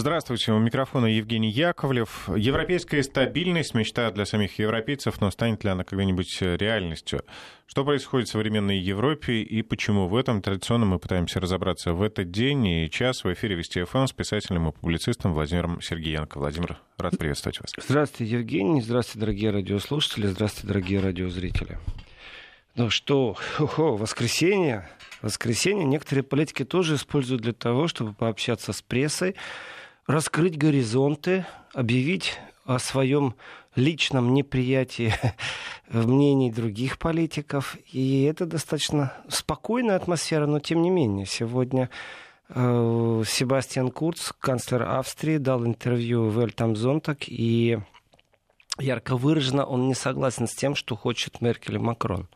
[0.00, 2.28] Здравствуйте, у микрофона Евгений Яковлев.
[2.28, 7.24] Европейская стабильность, мечта для самих европейцев, но станет ли она когда-нибудь реальностью?
[7.66, 12.30] Что происходит в современной Европе и почему в этом традиционно мы пытаемся разобраться в этот
[12.30, 16.38] день и час в эфире Вести ФМ с писателем и публицистом Владимиром Сергеенко.
[16.38, 17.72] Владимир, рад приветствовать вас.
[17.84, 18.80] Здравствуйте, Евгений.
[18.80, 20.28] Здравствуйте, дорогие радиослушатели.
[20.28, 21.76] Здравствуйте, дорогие радиозрители.
[22.76, 24.88] Ну что, хо-хо, воскресенье.
[25.22, 29.34] Воскресенье некоторые политики тоже используют для того, чтобы пообщаться с прессой,
[30.08, 33.36] раскрыть горизонты, объявить о своем
[33.76, 35.14] личном неприятии
[35.88, 37.76] мнений других политиков.
[37.92, 41.26] И это достаточно спокойная атмосфера, но тем не менее.
[41.26, 41.90] Сегодня
[42.48, 47.78] э, Себастьян Курц, канцлер Австрии, дал интервью в Эль Тамзонтак, и
[48.78, 52.28] ярко выраженно он не согласен с тем, что хочет Меркель и Макрон.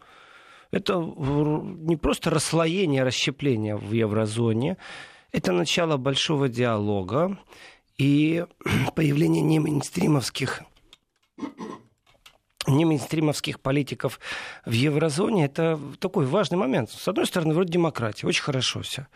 [0.70, 4.78] Это не просто расслоение, расщепление в еврозоне,
[5.32, 7.38] это начало большого диалога
[7.98, 8.44] и
[8.94, 10.62] появление немейнстримовских
[12.68, 14.20] не мейнстримовских политиков
[14.64, 16.90] в еврозоне, это такой важный момент.
[16.90, 19.08] С одной стороны, вроде демократия, очень хорошо все.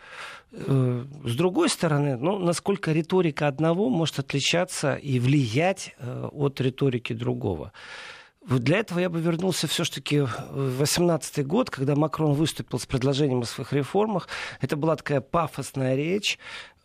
[0.51, 7.13] Э, с другой стороны, ну, насколько риторика одного может отличаться и влиять э, от риторики
[7.13, 7.71] другого.
[8.47, 13.45] Для этого я бы вернулся все-таки в 2018 год, когда Макрон выступил с предложением о
[13.45, 14.29] своих реформах.
[14.61, 16.39] Это была такая пафосная речь,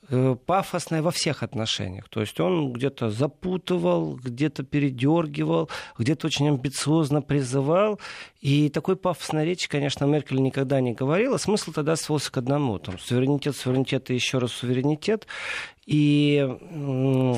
[0.08, 2.08] э, пафосная во всех отношениях.
[2.08, 8.00] То есть он где-то запутывал, где-то передергивал, где-то очень амбициозно призывал.
[8.40, 11.36] И такой пафосной речи, конечно, Меркель никогда не говорила.
[11.36, 12.80] Смысл тогда свелся к одному.
[12.80, 15.28] Там, суверенитет, суверенитет и еще раз суверенитет.
[15.86, 16.44] И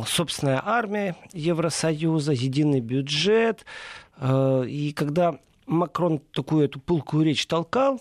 [0.07, 3.65] собственная армия Евросоюза, единый бюджет,
[4.21, 8.01] и когда Макрон такую эту пылкую речь толкал,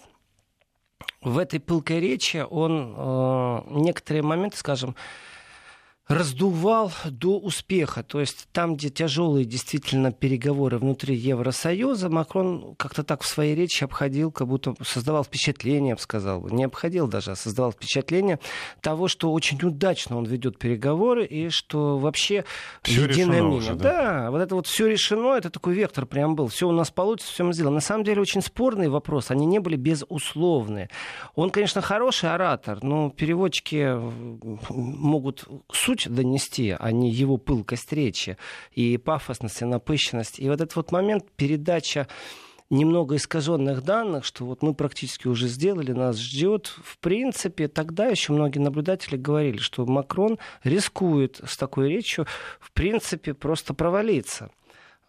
[1.22, 4.95] в этой пылкой речи он э, некоторые моменты, скажем,
[6.08, 8.04] раздувал до успеха.
[8.04, 13.86] То есть там, где тяжелые действительно переговоры внутри Евросоюза, Макрон как-то так в своей речи
[13.86, 18.40] обходил, как будто создавал впечатление, я бы сказал, не обходил даже, а создавал впечатление
[18.81, 22.44] того, что очень удачно он ведет переговоры и что вообще
[22.81, 23.72] все единое мнение.
[23.72, 24.24] Уже, да?
[24.24, 26.47] да, вот это вот все решено, это такой вектор прям был.
[26.47, 27.75] Все у нас получится, все мы сделаем.
[27.75, 30.90] На самом деле очень спорный вопрос, они не были безусловные.
[31.36, 33.97] Он, конечно, хороший оратор, но переводчики
[34.69, 38.38] могут суть суть донести, а не его пылкость речи
[38.72, 40.40] и пафосность, и напыщенность.
[40.40, 42.08] И вот этот вот момент передача
[42.70, 46.68] немного искаженных данных, что вот мы практически уже сделали, нас ждет.
[46.84, 52.25] В принципе, тогда еще многие наблюдатели говорили, что Макрон рискует с такой речью,
[52.60, 54.50] в принципе, просто провалиться.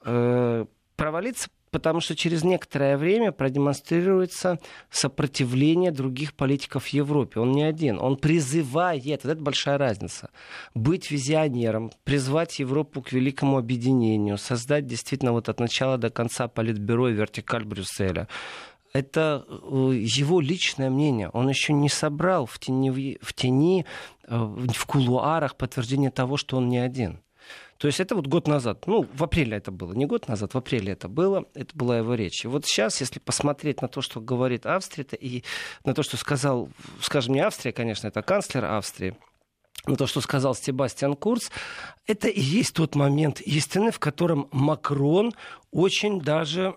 [0.05, 0.67] Э,
[0.97, 7.41] провалиться потому что через некоторое время продемонстрируется сопротивление других политиков в Европе.
[7.41, 7.99] Он не один.
[7.99, 10.31] Он призывает, вот это большая разница,
[10.73, 17.09] быть визионером, призвать Европу к великому объединению, создать действительно вот от начала до конца политбюро
[17.09, 18.29] и вертикаль Брюсселя
[18.93, 19.55] это э,
[20.01, 21.29] его личное мнение.
[21.31, 23.85] Он еще не собрал в тени, в, тени,
[24.29, 27.19] э, в кулуарах подтверждение того, что он не один.
[27.79, 30.59] То есть это вот год назад, ну, в апреле это было, не год назад, в
[30.59, 32.45] апреле это было, это была его речь.
[32.45, 35.45] И вот сейчас, если посмотреть на то, что говорит Австрия, и
[35.85, 36.69] на то, что сказал,
[37.01, 39.17] скажем, не Австрия, конечно, это канцлер Австрии,
[39.87, 41.51] но то, что сказал Себастьян Курц,
[42.07, 45.33] это и есть тот момент истины, в котором Макрон
[45.73, 46.77] очень даже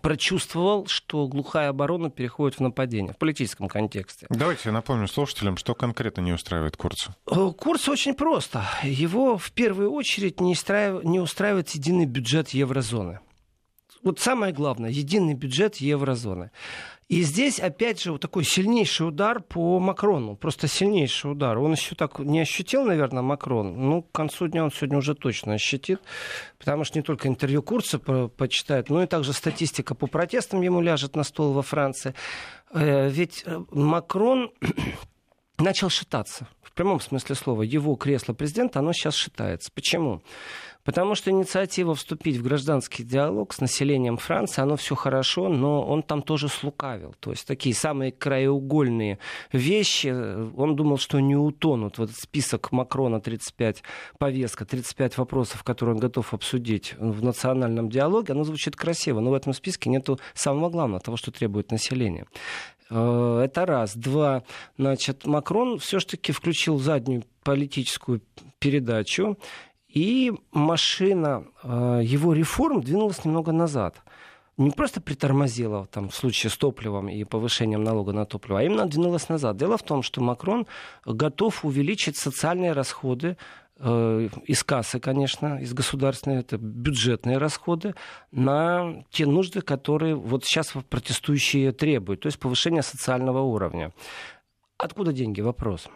[0.00, 4.26] прочувствовал, что глухая оборона переходит в нападение в политическом контексте.
[4.30, 7.14] Давайте я напомню слушателям, что конкретно не устраивает Курца.
[7.30, 8.64] Э, Курц очень просто.
[8.82, 13.20] Его в первую очередь не устраивает, не устраивает единый бюджет еврозоны.
[14.04, 16.50] Вот самое главное, единый бюджет еврозоны.
[17.08, 20.36] И здесь, опять же, вот такой сильнейший удар по Макрону.
[20.36, 21.58] Просто сильнейший удар.
[21.58, 23.76] Он еще так не ощутил, наверное, Макрон.
[23.76, 26.00] Ну, к концу дня он сегодня уже точно ощутит.
[26.58, 31.14] Потому что не только интервью Курца почитает, но и также статистика по протестам ему ляжет
[31.14, 32.14] на стол во Франции.
[32.72, 34.50] Э, ведь э, Макрон
[35.58, 36.48] начал шататься.
[36.62, 37.62] В прямом смысле слова.
[37.62, 39.70] Его кресло президента, оно сейчас шатается.
[39.74, 40.22] Почему?
[40.84, 46.02] Потому что инициатива вступить в гражданский диалог с населением Франции, оно все хорошо, но он
[46.02, 47.14] там тоже слукавил.
[47.20, 49.18] То есть такие самые краеугольные
[49.50, 51.96] вещи, он думал, что не утонут.
[51.96, 53.82] Вот список Макрона 35,
[54.18, 59.34] повестка, 35 вопросов, которые он готов обсудить в национальном диалоге, оно звучит красиво, но в
[59.34, 62.26] этом списке нету самого главного, того, что требует население.
[62.90, 63.96] Э, это раз.
[63.96, 64.42] Два.
[64.76, 68.20] Значит, Макрон все-таки включил заднюю политическую
[68.58, 69.38] передачу
[69.94, 74.02] и машина э, его реформ двинулась немного назад.
[74.56, 78.86] не просто притормозила там, в случае с топливом и повышением налога на топливо, а именно
[78.86, 79.56] двинулась назад.
[79.56, 80.66] Дело в том, что Макрон
[81.06, 83.36] готов увеличить социальные расходы
[83.78, 87.94] э, из кассы, конечно, из государственной, это бюджетные расходы,
[88.32, 93.92] на те нужды, которые вот сейчас протестующие требуют, то есть повышение социального уровня.
[94.76, 95.40] Откуда деньги?
[95.40, 95.88] Вопрос.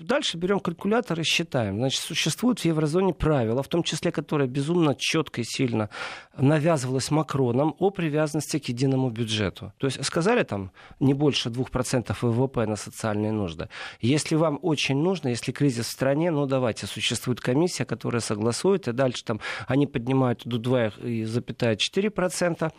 [0.00, 1.78] Дальше берем калькулятор и считаем.
[1.78, 5.88] Значит, существуют в еврозоне правила, в том числе, которые безумно четко и сильно
[6.36, 9.72] навязывалось Макроном о привязанности к единому бюджету.
[9.78, 13.70] То есть сказали там не больше 2% ВВП на социальные нужды.
[14.00, 18.92] Если вам очень нужно, если кризис в стране, ну давайте, существует комиссия, которая согласует, и
[18.92, 22.70] дальше там они поднимают до 2,4%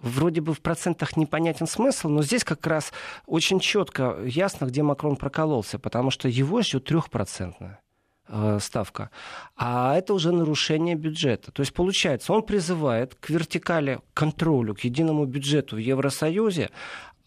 [0.00, 2.92] вроде бы в процентах непонятен смысл, но здесь как раз
[3.26, 7.80] очень четко ясно, где Макрон прокололся, потому что его ждет трехпроцентная
[8.28, 9.10] э, ставка.
[9.56, 11.52] А это уже нарушение бюджета.
[11.52, 16.70] То есть, получается, он призывает к вертикали контролю, к единому бюджету в Евросоюзе,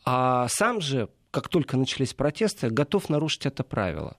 [0.06, 4.18] а сам же, как только начались протесты, готов нарушить это правило.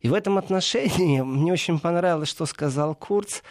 [0.00, 3.42] И в этом отношении мне очень понравилось, что сказал Курц.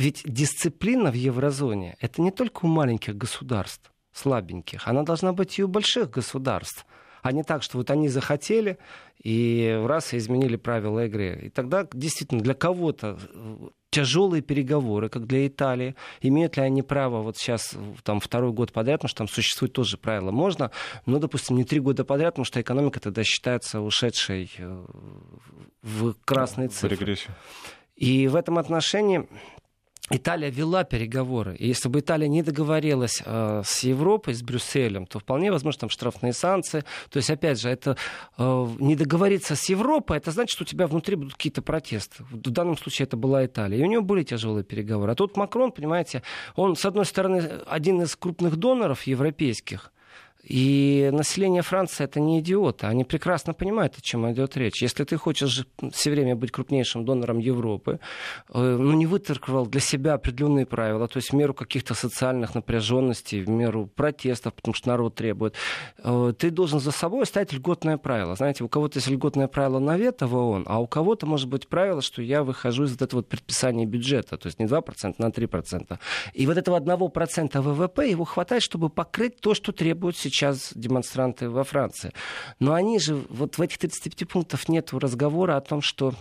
[0.00, 5.62] Ведь дисциплина в еврозоне— это не только у маленьких государств, слабеньких, она должна быть и
[5.62, 6.86] у больших государств.
[7.20, 8.78] А не так, что вот они захотели
[9.22, 11.38] и раз и изменили правила игры.
[11.42, 13.56] И тогда действительно для кого-то э,
[13.90, 15.94] тяжелые переговоры, как для Италии.
[16.22, 19.98] Имеют ли они право вот сейчас, там, второй год подряд, потому что там существует тоже
[19.98, 20.70] правило, можно,
[21.04, 24.86] но, допустим, не три года подряд, потому что экономика тогда считается ушедшей э,
[25.82, 26.96] в красные цифры.
[26.96, 27.34] В регрессию.
[28.00, 29.28] И в этом отношении
[30.08, 31.54] Италия вела переговоры.
[31.56, 35.90] И если бы Италия не договорилась э, с Европой, с Брюсселем, то вполне возможно там
[35.90, 36.84] штрафные санкции.
[37.10, 37.96] То есть, опять же, это
[38.36, 42.24] э, не договориться с Европой, это значит, что у тебя внутри будут какие-то протесты.
[42.30, 43.78] В данном случае это была Италия.
[43.78, 45.12] И у нее были тяжелые переговоры.
[45.12, 46.22] А тут Макрон, понимаете,
[46.56, 49.92] он, с одной стороны, один из крупных доноров европейских,
[50.42, 52.86] и население Франции это не идиоты.
[52.86, 54.82] Они прекрасно понимают, о чем идет речь.
[54.82, 58.00] Если ты хочешь все время быть крупнейшим донором Европы,
[58.48, 63.42] э, ну, не выторговал для себя определенные правила, то есть в меру каких-то социальных напряженностей,
[63.42, 65.54] в меру протестов, потому что народ требует,
[65.98, 68.34] э, ты должен за собой ставить льготное правило.
[68.34, 71.68] Знаете, у кого-то есть льготное правило на вето в ООН, а у кого-то может быть
[71.68, 75.26] правило, что я выхожу из вот этого вот предписания бюджета, то есть не 2%, на
[75.26, 75.98] 3%.
[76.32, 80.29] И вот этого 1% ВВП его хватает, чтобы покрыть то, что требует сейчас
[80.74, 82.12] демонстранты во Франции.
[82.58, 86.14] Но они же, вот в этих 35 пунктах нет разговора о том, что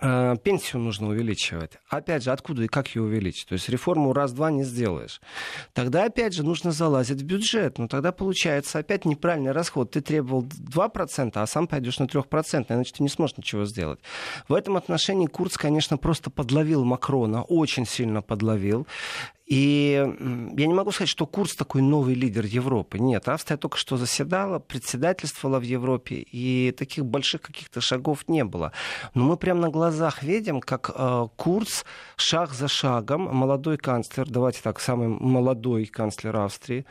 [0.00, 1.72] э, пенсию нужно увеличивать.
[1.88, 3.48] Опять же, откуда и как ее увеличить?
[3.48, 5.20] То есть реформу раз-два не сделаешь.
[5.72, 7.78] Тогда, опять же, нужно залазить в бюджет.
[7.78, 9.90] Но тогда получается опять неправильный расход.
[9.90, 14.00] Ты требовал 2%, а сам пойдешь на 3%, иначе ты не сможешь ничего сделать.
[14.48, 18.86] В этом отношении Курц, конечно, просто подловил Макрона, очень сильно подловил.
[19.46, 19.92] И
[20.56, 22.98] я не могу сказать, что Курс такой новый лидер Европы.
[22.98, 28.72] Нет, Австрия только что заседала, председательствовала в Европе, и таких больших каких-то шагов не было.
[29.14, 31.84] Но мы прямо на глазах видим, как э, Курс
[32.16, 36.84] шаг за шагом, молодой канцлер, давайте так, самый молодой канцлер Австрии,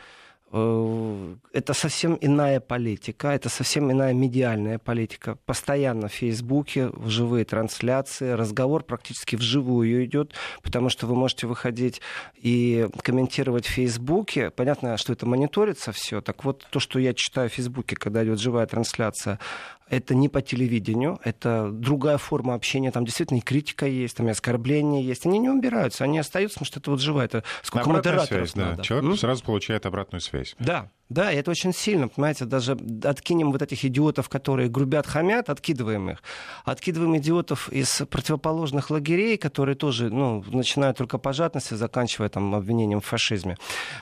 [0.52, 5.36] это совсем иная политика, это совсем иная медиальная политика.
[5.44, 12.00] Постоянно в Фейсбуке, живые трансляции, разговор практически вживую идет, потому что вы можете выходить
[12.36, 14.50] и комментировать в Фейсбуке.
[14.50, 16.20] Понятно, что это мониторится все.
[16.20, 19.40] Так вот, то, что я читаю в Фейсбуке, когда идет живая трансляция,
[19.88, 24.30] это не по телевидению, это другая форма общения, там действительно и критика есть, там и
[24.30, 25.26] оскорбления есть.
[25.26, 28.56] Они не убираются, они остаются, потому что это вот живая, это сколько Обратная модераторов связь,
[28.56, 28.76] надо.
[28.78, 28.82] Да.
[28.82, 29.16] Человек М?
[29.16, 30.56] сразу получает обратную связь.
[30.58, 35.48] Да, да, и это очень сильно, понимаете, даже откинем вот этих идиотов, которые грубят, хамят,
[35.50, 36.22] откидываем их.
[36.64, 43.00] Откидываем идиотов из противоположных лагерей, которые тоже, ну, начинают только по жадности, заканчивая там обвинением
[43.00, 43.56] в фашизме.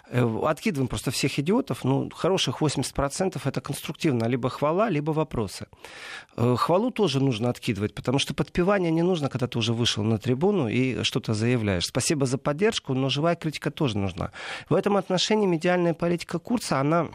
[0.08, 5.66] Э, откидываем просто всех идиотов, ну, хороших 80% это конструктивно, либо хвала, либо вопросы.
[6.37, 10.16] Э, хвалу тоже нужно откидывать, потому что подпевание не нужно, когда ты уже вышел на
[10.18, 11.84] трибуну и что-то заявляешь.
[11.84, 14.30] Спасибо за поддержку, но живая критика тоже нужна.
[14.70, 17.10] В этом отношении медиальная политика Курца, она она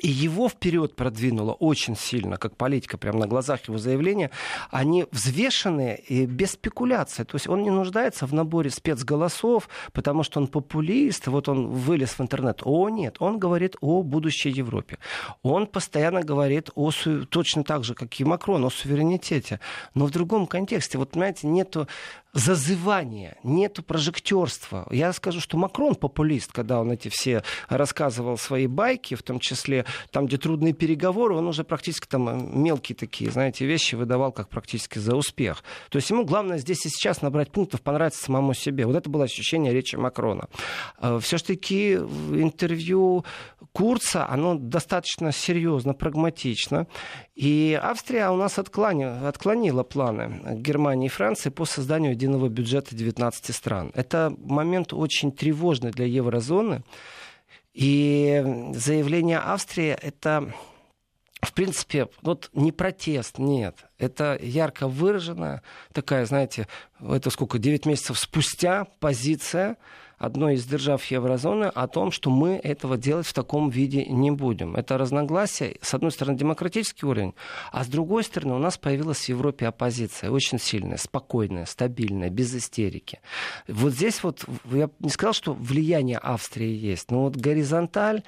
[0.00, 4.30] и его вперед продвинуло очень сильно, как политика, прямо на глазах его заявления,
[4.70, 7.24] они взвешенные и без спекуляции.
[7.24, 12.10] То есть он не нуждается в наборе спецголосов, потому что он популист, вот он вылез
[12.10, 12.62] в интернет.
[12.64, 14.98] О, нет, он говорит о будущей Европе.
[15.42, 16.92] Он постоянно говорит о,
[17.28, 19.60] точно так же, как и Макрон, о суверенитете,
[19.94, 20.98] но в другом контексте.
[20.98, 21.88] Вот, понимаете, нету
[22.32, 24.86] зазывания, нету прожектерства.
[24.90, 29.84] Я скажу, что Макрон популист, когда он эти все рассказывал свои байки, в том числе
[30.10, 34.48] там, где трудные переговоры, он уже практически там э, мелкие такие, знаете, вещи выдавал как
[34.48, 35.64] практически за успех.
[35.90, 38.86] То есть ему главное здесь и сейчас набрать пунктов, понравиться самому себе.
[38.86, 40.48] Вот это было ощущение речи Макрона.
[41.00, 43.24] Э, Все-таки интервью
[43.72, 46.86] Курца, оно достаточно серьезно, прагматично.
[47.34, 53.54] И Австрия у нас отклонила, отклонила планы Германии и Франции по созданию единого бюджета 19
[53.54, 53.90] стран.
[53.94, 56.82] Это момент очень тревожный для еврозоны.
[57.72, 58.42] И
[58.74, 60.52] заявление Австрии это
[61.42, 63.74] в принципе, вот не протест, нет.
[63.96, 65.62] Это ярко выраженная
[65.92, 66.68] такая, знаете,
[67.00, 69.78] это сколько, 9 месяцев спустя позиция
[70.20, 74.76] одной из держав еврозоны о том, что мы этого делать в таком виде не будем.
[74.76, 77.34] Это разногласие, с одной стороны, демократический уровень,
[77.72, 82.54] а с другой стороны, у нас появилась в Европе оппозиция, очень сильная, спокойная, стабильная, без
[82.54, 83.20] истерики.
[83.66, 88.22] Вот здесь вот, я не сказал, что влияние Австрии есть, но вот горизонталь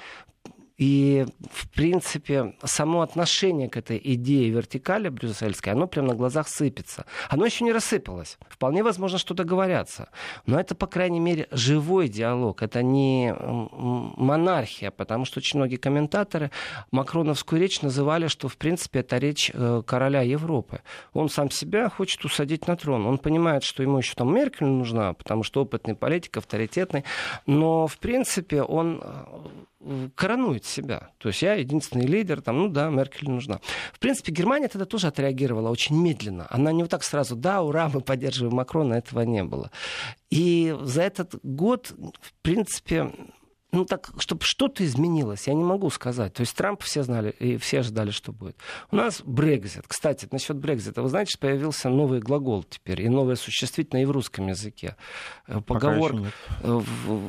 [0.83, 7.07] и, в принципе, само отношение к этой идее вертикали брюссельской, оно прямо на глазах сыпется.
[7.29, 8.37] Оно еще не рассыпалось.
[8.49, 10.09] Вполне возможно, что договорятся.
[10.45, 12.65] Но это, по крайней мере, живой диалог.
[12.65, 16.51] Это не монархия, потому что очень многие комментаторы
[16.91, 20.81] Макроновскую речь называли, что, в принципе, это речь э, короля Европы.
[21.13, 23.07] Он сам себя хочет усадить на трон.
[23.07, 27.05] Он понимает, что ему еще там Меркель нужна, потому что опытный политик, авторитетный.
[27.47, 29.25] Но, в принципе, он э,
[30.15, 31.11] коронует себя.
[31.19, 33.61] То есть я единственный лидер, там, ну да, Меркель нужна.
[33.93, 36.47] В принципе, Германия тогда тоже отреагировала очень медленно.
[36.51, 39.71] Она не вот так сразу, да, ура, мы поддерживаем Макрона, этого не было.
[40.31, 43.13] И за этот год, в принципе,
[43.73, 46.35] ну так, чтобы что-то изменилось, я не могу сказать.
[46.35, 48.57] То есть Трамп все знали и все ожидали, что будет.
[48.91, 49.85] У нас Брекзит.
[49.89, 51.01] Кстати, насчет Брекзита.
[51.03, 54.95] Вы знаете, появился новый глагол теперь и новое существительное и в русском языке.
[55.47, 56.15] Э, поговор
[56.63, 56.81] э,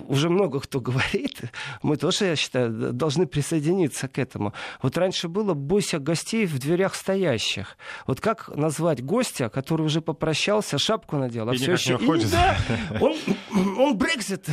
[0.10, 1.44] уже много кто говорит.
[1.82, 4.54] Мы тоже, я считаю, должны присоединиться к этому.
[4.82, 7.78] Вот раньше было «бойся гостей в дверях стоящих».
[8.06, 11.94] Вот как назвать гостя, который уже попрощался, шапку надел, а и все еще...
[11.94, 12.58] И, да,
[13.00, 13.16] он,
[13.80, 14.46] он Брекзит.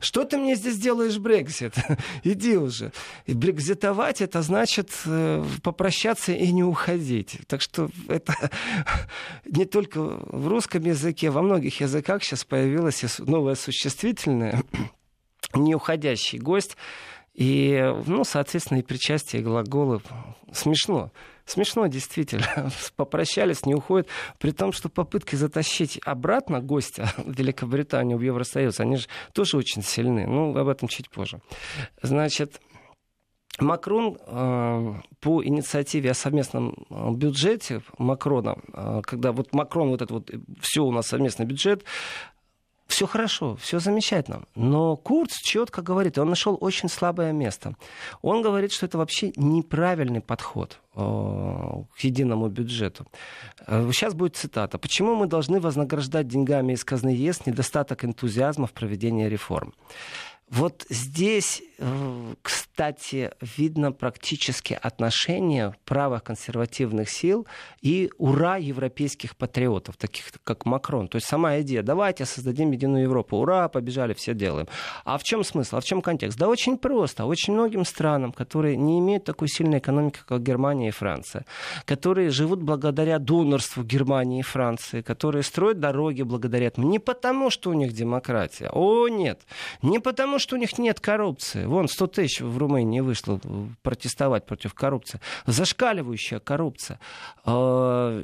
[0.00, 1.35] Что ты мне здесь делаешь, Брекзит?
[1.36, 1.74] Брексит.
[2.24, 2.92] Иди уже.
[3.26, 7.38] И брекзитовать это значит э, попрощаться и не уходить.
[7.46, 8.34] Так что это
[9.44, 14.62] не только в русском языке, во многих языках сейчас появилось новое существительное
[15.54, 16.76] неуходящий гость.
[17.36, 20.02] И, ну, соответственно, и причастие глаголов
[20.52, 21.12] смешно.
[21.44, 22.70] Смешно, действительно.
[22.96, 24.08] Попрощались, не уходят.
[24.38, 29.82] При том, что попытки затащить обратно гостя в Великобританию, в Евросоюз, они же тоже очень
[29.82, 30.26] сильны.
[30.26, 31.40] Ну, об этом чуть позже.
[32.00, 32.60] Значит,
[33.60, 40.14] Макрон э, по инициативе о совместном э, бюджете Макрона, э, когда вот Макрон вот это
[40.14, 41.84] вот все у нас совместный бюджет,
[42.86, 44.42] все хорошо, все замечательно.
[44.54, 47.74] Но Курц четко говорит, он нашел очень слабое место.
[48.22, 53.06] Он говорит, что это вообще неправильный подход э, к единому бюджету.
[53.66, 54.78] Сейчас э, будет цитата.
[54.78, 59.74] Почему мы должны вознаграждать деньгами из казны ЕС недостаток энтузиазма в проведении реформ?
[60.48, 67.48] Вот здесь, э, кстати, видно практически отношение правых консервативных сил
[67.82, 71.08] и ура европейских патриотов, таких как Макрон.
[71.08, 74.68] То есть сама идея, давайте создадим единую Европу, ура, побежали, все делаем.
[75.04, 76.38] А в чем смысл, а в чем контекст?
[76.38, 77.24] Да очень просто.
[77.24, 81.44] Очень многим странам, которые не имеют такой сильной экономики, как Германия и Франция,
[81.84, 86.88] которые живут благодаря донорству Германии и Франции, которые строят дороги благодаря этому.
[86.88, 88.70] Не потому, что у них демократия.
[88.72, 89.40] О, нет.
[89.82, 91.64] Не потому, потому что у них нет коррупции.
[91.64, 93.40] Вон 100 тысяч в Румынии вышло
[93.82, 95.18] протестовать против коррупции.
[95.46, 97.00] Зашкаливающая коррупция.
[97.46, 98.22] А,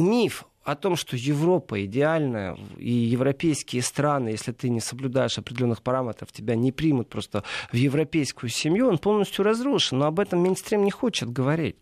[0.00, 6.30] миф о том, что Европа идеальная, и европейские страны, если ты не соблюдаешь определенных параметров,
[6.30, 9.98] тебя не примут просто в европейскую семью, он полностью разрушен.
[9.98, 11.76] Но об этом Минстрим не хочет говорить.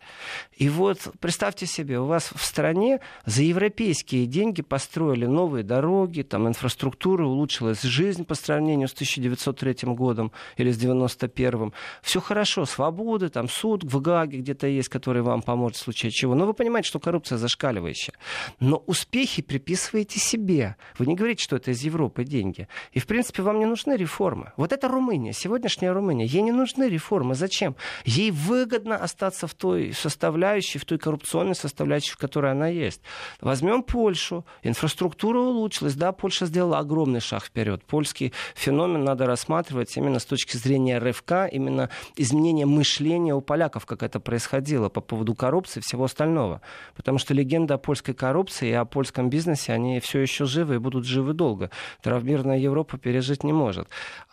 [0.53, 6.47] И вот представьте себе, у вас в стране за европейские деньги построили новые дороги, там
[6.47, 13.49] инфраструктура, улучшилась жизнь по сравнению с 1903 годом или с 91 Все хорошо, свободы, там
[13.49, 16.37] суд в Гаге где-то есть, который вам поможет в случае чего.
[16.37, 18.15] Но вы понимаете, что коррупция зашкаливающая.
[18.61, 20.77] Но но успехи приписываете себе.
[20.99, 22.69] Вы не говорите, что это из Европы деньги.
[22.93, 24.53] И, в принципе, вам не нужны реформы.
[24.59, 26.27] Вот это Румыния, сегодняшняя Румыния.
[26.27, 27.35] Ей не нужны реформы.
[27.35, 27.75] Зачем?
[28.05, 33.01] Ей выгодно остаться в той составляющей, в той коррупционной составляющей, в которой она есть.
[33.41, 34.45] Возьмем Польшу.
[34.63, 35.95] Инфраструктура улучшилась.
[35.95, 37.83] Да, Польша сделала огромный шаг вперед.
[37.85, 44.03] Польский феномен надо рассматривать именно с точки зрения РФК, именно изменение мышления у поляков, как
[44.03, 46.61] это происходило по поводу коррупции и всего остального.
[46.95, 50.77] Потому что легенда о польской коррупции Турции и о польском бизнесе, они все еще живы
[50.77, 51.71] и будут живы долго.
[52.03, 53.89] Травмированная Европа пережить не может.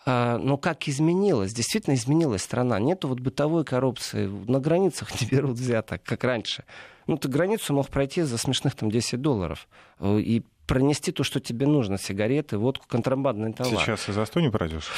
[0.06, 1.54] А, но как изменилась?
[1.54, 2.80] Действительно изменилась страна.
[2.80, 4.28] Нету вот бытовой коррупции.
[4.48, 6.64] На границах не берут взяток, как раньше.
[7.08, 9.68] Ну, ты границу мог пройти за смешных там 10 долларов.
[10.00, 11.98] Э, и пронести то, что тебе нужно.
[11.98, 13.84] Сигареты, водку, контрабандный товар.
[13.84, 14.90] Сейчас и за 100 не пройдешь?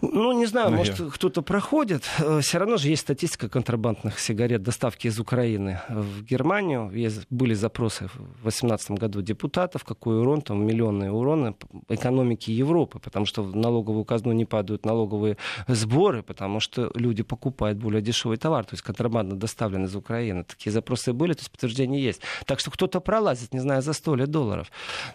[0.00, 2.04] Ну, не знаю, может, кто-то проходит.
[2.18, 6.90] Э, Все равно же есть статистика контрабандных сигарет, доставки из Украины в Германию.
[6.92, 11.54] Есть, были запросы в 2018 году депутатов, какой урон, там миллионные уроны
[11.88, 15.36] экономики Европы, потому что в налоговую казну не падают налоговые
[15.68, 20.44] сборы, потому что люди покупают более дешевый товар, то есть контрабандно доставлен из Украины.
[20.44, 22.22] Такие запросы были, то есть подтверждение есть.
[22.46, 24.70] Так что кто-то пролазит, не знаю, за 100 ли долларов.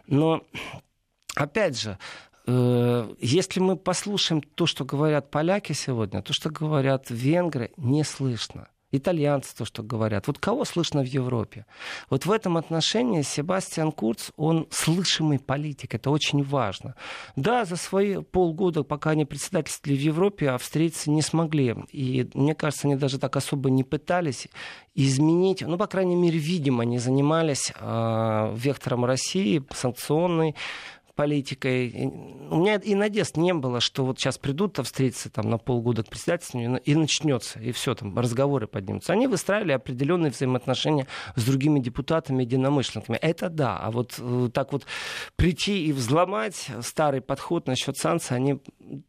[0.08, 0.42] Но
[1.38, 2.00] Опять же,
[2.48, 8.70] если мы послушаем то, что говорят поляки сегодня, то, что говорят венгры, не слышно.
[8.90, 10.28] Итальянцы то, что говорят.
[10.28, 11.66] Вот кого слышно в Европе?
[12.10, 15.94] Вот в этом отношении Себастьян Курц, он слышимый политик.
[15.94, 16.96] Это очень важно.
[17.36, 21.76] Да, за свои полгода, пока они председательствовали в Европе, австрийцы не смогли.
[21.92, 24.48] И мне кажется, они даже так особо не пытались
[24.96, 25.64] изменить.
[25.68, 30.56] Ну, по крайней мере, видимо, они занимались э, вектором России, санкционной
[31.18, 31.92] политикой.
[32.50, 36.10] У меня и надежд не было, что вот сейчас придут австрийцы там, на полгода к
[36.10, 39.14] председательству и начнется, и все, там разговоры поднимутся.
[39.14, 43.18] Они выстраивали определенные взаимоотношения с другими депутатами, единомышленниками.
[43.18, 44.86] Это да, а вот э, так вот
[45.36, 48.62] прийти и взломать старый подход насчет санкций, они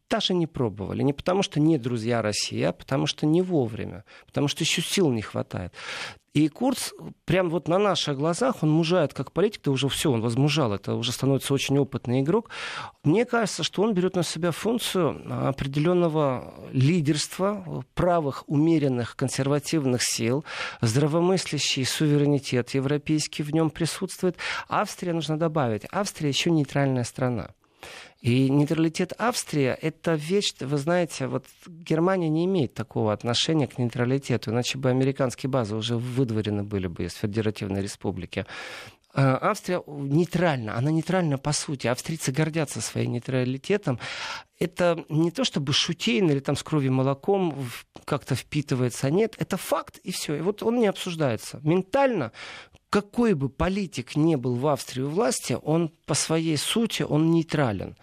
[0.08, 1.02] даже не пробовали.
[1.02, 4.04] Не потому, что не друзья России, а потому, что не вовремя.
[4.26, 5.72] Потому что еще сил не хватает.
[6.34, 6.92] И Курц
[7.24, 10.94] прям вот на наших глазах, он мужает как политик, да уже все, он возмужал, это
[10.94, 12.50] уже становится очень опытный игрок.
[13.02, 20.44] Мне кажется, что он берет на себя функцию определенного лидерства правых, умеренных, консервативных сил,
[20.80, 24.36] здравомыслящий суверенитет европейский в нем присутствует.
[24.68, 27.50] Австрия, нужно добавить, Австрия еще нейтральная страна.
[28.20, 34.50] И нейтралитет Австрии— это вещь, вы знаете, вот Германия не имеет такого отношения к нейтралитету,
[34.50, 38.44] иначе бы американские базы уже выдворены были бы из Федеративной Республики.
[39.14, 41.86] А, Австрия нейтральна, она нейтральна по сути.
[41.86, 43.98] Австрийцы гордятся своим нейтралитетом.
[44.58, 47.68] Это не то чтобы шутейно или там с кровью молоком
[48.04, 50.34] как-то впитывается, нет, это факт и все.
[50.34, 51.60] И вот он не обсуждается.
[51.62, 52.32] Ментально
[52.90, 57.96] какой бы политик не был в Австрии у власти, он по своей сути, он нейтрален.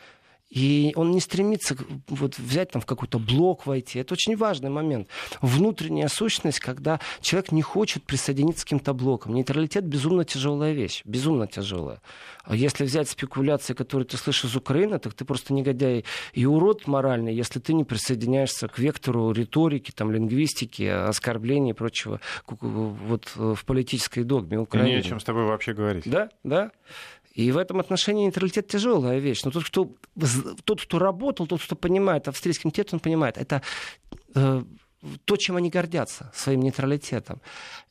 [0.49, 1.75] И он не стремится
[2.07, 3.99] вот, взять там в какой-то блок войти.
[3.99, 5.07] Это очень важный момент.
[5.41, 9.33] Внутренняя сущность, когда человек не хочет присоединиться к каким-то блокам.
[9.33, 11.01] Нейтралитет безумно тяжелая вещь.
[11.03, 11.99] Безумно тяжелая.
[12.43, 16.87] А если взять спекуляции, которые ты слышишь из Украины, так ты просто негодяй и урод
[16.87, 23.65] моральный, если ты не присоединяешься к вектору риторики, там, лингвистики, оскорблений и прочего вот, в
[23.65, 24.89] политической догме Украины.
[24.89, 26.03] И не о чем с тобой вообще говорить.
[26.05, 26.71] Да, да.
[27.35, 29.43] И в этом отношении нейтралитет тяжелая вещь.
[29.43, 29.91] Но тот, кто,
[30.63, 33.61] тот, кто работал, тот, кто понимает австрийский нейтралитет, он понимает, это
[34.35, 34.63] э,
[35.25, 37.41] то, чем они гордятся, своим нейтралитетом.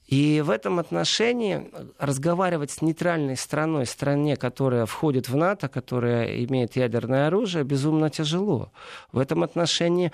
[0.06, 6.76] И в этом отношении разговаривать с нейтральной страной, стране, которая входит в НАТО, которая имеет
[6.76, 8.70] ядерное оружие, безумно тяжело.
[9.12, 10.12] В этом отношении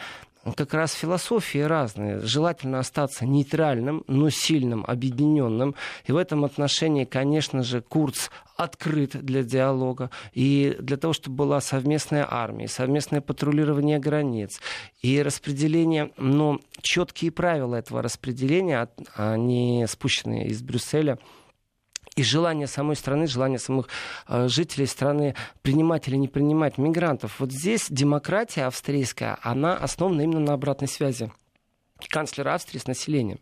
[0.56, 2.20] как раз философии разные.
[2.20, 5.74] Желательно остаться нейтральным, но сильным, объединенным.
[6.06, 10.10] И в этом отношении, конечно же, Курц открыт для диалога.
[10.32, 14.60] И для того, чтобы была совместная армия, совместное патрулирование границ
[15.02, 21.18] и распределение, но четкие правила этого распределения, они спущенные из Брюсселя,
[22.16, 23.88] и желание самой страны, желание самых
[24.26, 27.40] э, жителей страны принимать или не принимать мигрантов.
[27.40, 31.32] Вот здесь демократия австрийская, она основана именно на обратной связи
[32.08, 33.38] канцлера Австрии с населением.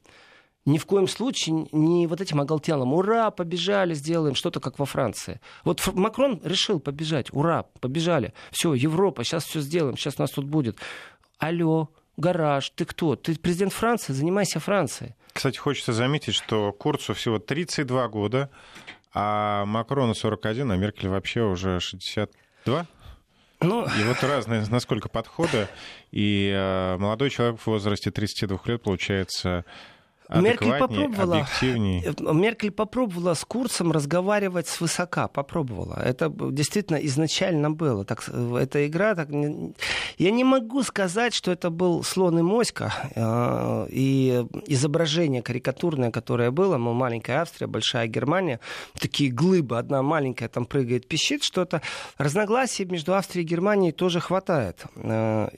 [0.64, 2.92] Ни в коем случае не вот этим оголтелым.
[2.92, 5.40] Ура, побежали, сделаем что-то, как во Франции.
[5.64, 7.32] Вот Макрон решил побежать.
[7.32, 8.34] Ура, побежали.
[8.50, 10.76] Все, Европа, сейчас все сделаем, сейчас нас тут будет.
[11.38, 13.16] Алло, гараж, ты кто?
[13.16, 15.14] Ты президент Франции, занимайся Францией.
[15.32, 18.50] Кстати, хочется заметить, что Курцу всего 32 года,
[19.14, 22.86] а Макрону 41, а Меркель вообще уже 62.
[23.60, 23.84] Ну...
[23.84, 25.68] И вот разные, насколько подходы.
[26.10, 29.64] И э, молодой человек в возрасте 32 лет, получается,
[30.28, 32.04] Меркель попробовала, объективней.
[32.04, 36.00] Э, Меркель попробовала с Курцем разговаривать с высока, попробовала.
[36.04, 38.04] Это действительно изначально было.
[38.04, 42.92] Так, э, эта игра, так, я не могу сказать, что это был слон и моська.
[43.14, 48.60] Э, и изображение карикатурное, которое было, мол, маленькая Австрия, большая Германия,
[48.98, 51.80] такие глыбы, одна маленькая там прыгает, пищит что-то.
[52.18, 54.84] Разногласий между Австрией и Германией тоже хватает.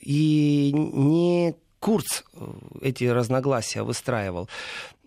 [0.00, 4.48] И не Курц э, эти разногласия выстраивал.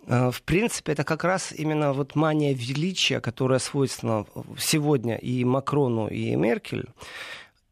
[0.08, 4.26] Э, в принципе, это как раз именно вот мания величия, которая свойственна
[4.58, 6.86] сегодня и Макрону, и Меркель.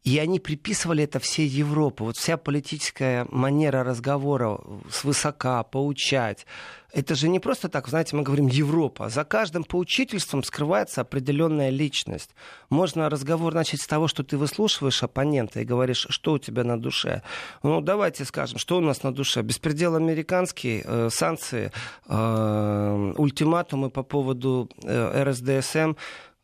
[0.04, 2.04] И они приписывали это всей Европе.
[2.04, 4.60] Вот вся политическая манера разговора
[4.90, 6.44] свысока, поучать.
[6.92, 9.08] Это же не просто так, знаете, мы говорим Европа.
[9.08, 12.30] За каждым поучительством скрывается определенная личность.
[12.68, 16.78] Можно разговор начать с того, что ты выслушиваешь оппонента и говоришь, что у тебя на
[16.78, 17.22] душе.
[17.62, 19.40] Ну, давайте скажем, что у нас на душе.
[19.40, 21.72] Беспредел американский, э, санкции,
[22.08, 25.94] э, ультиматумы по поводу э, РСДСМ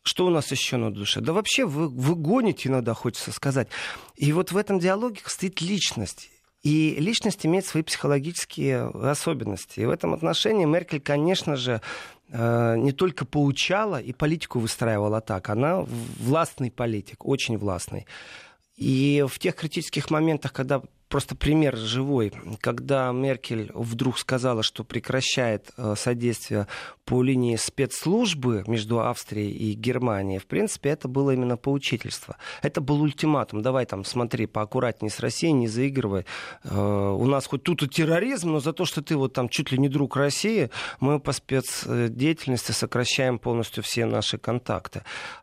[0.01, 1.21] что у нас еще на душе?
[1.21, 3.67] Да вообще вы, вы гоните иногда, хочется сказать.
[4.15, 6.29] И вот в этом диалоге стоит личность.
[6.63, 9.79] И личность имеет свои психологические особенности.
[9.79, 11.81] И в этом отношении Меркель, конечно же,
[12.29, 15.85] э, не только поучала и политику выстраивала так, она
[16.19, 18.05] властный политик, очень властный.
[18.75, 25.71] И в тех критических моментах, когда просто пример живой, когда Меркель вдруг сказала, что прекращает
[25.75, 26.67] э, содействие
[27.03, 32.37] по линии спецслужбы между Австрией и Германией, в принципе, это было именно поучительство.
[32.61, 33.63] Это был ультиматум.
[33.63, 36.25] Давай там, смотри, поаккуратнее с Россией, не заигрывай.
[36.63, 39.71] Э, у нас хоть тут и терроризм, но за то, что ты вот там чуть
[39.71, 40.69] ли не друг России,
[40.99, 45.01] мы по спецдеятельности сокращаем полностью все наши контакты.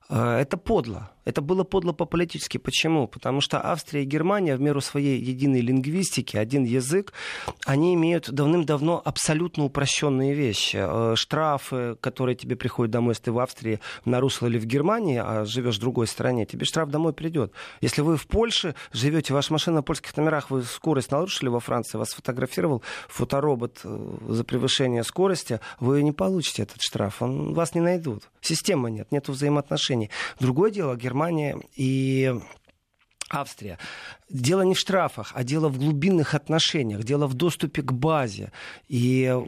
[0.08, 1.10] Э, это подло.
[1.26, 2.56] Это было подло по-политически.
[2.56, 3.08] Почему?
[3.08, 7.12] Потому что Австрия и Германия в меру своей единой лингвистики, один язык,
[7.64, 10.78] они имеют давным-давно абсолютно упрощенные вещи.
[10.80, 15.44] Э, штрафы, которые тебе приходят домой, если ты в Австрии нарушил или в Германии, а
[15.44, 17.52] живешь в другой стране, тебе штраф домой придет.
[17.80, 21.98] Если вы в Польше живете, ваша машина на польских номерах, вы скорость нарушили во Франции,
[21.98, 27.80] вас сфотографировал фоторобот э, за превышение скорости, вы не получите этот штраф, он, вас не
[27.80, 28.28] найдут.
[28.40, 29.95] Системы нет, нет взаимоотношений.
[30.38, 32.34] Другое дело, Германия и
[33.28, 33.78] Австрия.
[34.28, 38.52] Дело не в штрафах, а дело в глубинных отношениях, дело в доступе к базе.
[38.86, 39.44] И э,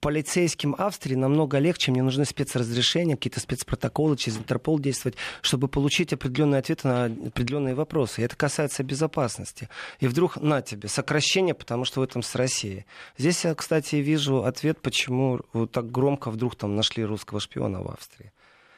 [0.00, 6.60] полицейским Австрии намного легче, мне нужны спецразрешения, какие-то спецпротоколы, через Интерпол действовать, чтобы получить определенные
[6.60, 8.22] ответы на определенные вопросы.
[8.22, 9.68] И это касается безопасности.
[10.00, 12.86] И вдруг на тебе сокращение, потому что в этом с Россией.
[13.18, 17.88] Здесь я, кстати, вижу ответ, почему вот так громко вдруг там нашли русского шпиона в
[17.88, 18.32] Австрии.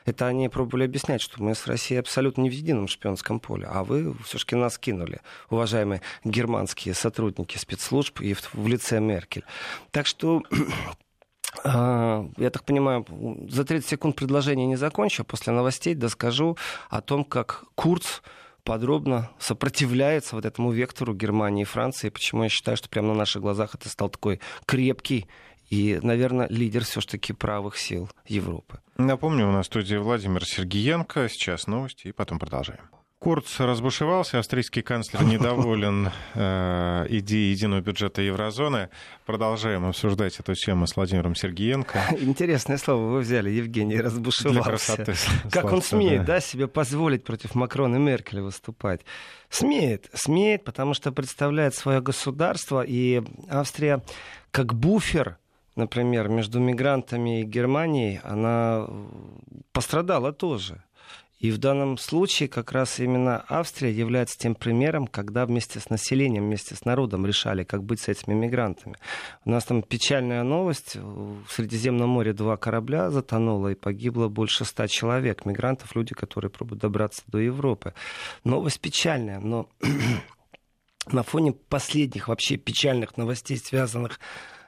[0.04, 3.84] Это они пробовали объяснять, что мы с Россией абсолютно не в едином шпионском поле, а
[3.84, 9.44] вы все-таки нас кинули, уважаемые германские сотрудники спецслужб и в, лице Меркель.
[9.90, 10.42] Так что
[11.64, 13.06] а, я так понимаю,
[13.48, 16.56] за 30 секунд предложение не закончу, а после новостей доскажу
[16.90, 18.20] о том, как Курц
[18.64, 23.42] подробно сопротивляется вот этому вектору Германии и Франции, почему я считаю, что прямо на наших
[23.42, 25.26] глазах это стал такой крепкий
[25.72, 28.80] и, наверное, лидер все-таки правых сил Европы.
[28.98, 31.30] Напомню, у нас в студии Владимир Сергиенко.
[31.30, 32.82] Сейчас новости, и потом продолжаем.
[33.18, 38.90] Курц разбушевался, австрийский канцлер недоволен э, идеей единого бюджета еврозоны.
[39.24, 42.00] Продолжаем обсуждать эту тему с Владимиром Сергиенко.
[42.20, 44.60] Интересное слово вы взяли, Евгений, разбушевался.
[44.60, 45.14] Для красоты.
[45.50, 46.34] Как он смеет, да.
[46.34, 49.00] да, себе позволить против Макрона и Меркель выступать?
[49.48, 54.02] Смеет, смеет, потому что представляет свое государство, и Австрия
[54.50, 55.38] как буфер
[55.76, 58.88] например, между мигрантами и Германией, она
[59.72, 60.82] пострадала тоже.
[61.42, 66.44] И в данном случае как раз именно Австрия является тем примером, когда вместе с населением,
[66.44, 68.96] вместе с народом решали, как быть с этими мигрантами.
[69.44, 70.94] У нас там печальная новость.
[70.94, 75.44] В Средиземном море два корабля затонуло и погибло больше ста человек.
[75.44, 77.92] Мигрантов, люди, которые пробуют добраться до Европы.
[78.44, 79.68] Новость печальная, но
[81.10, 84.20] на фоне последних вообще печальных новостей, связанных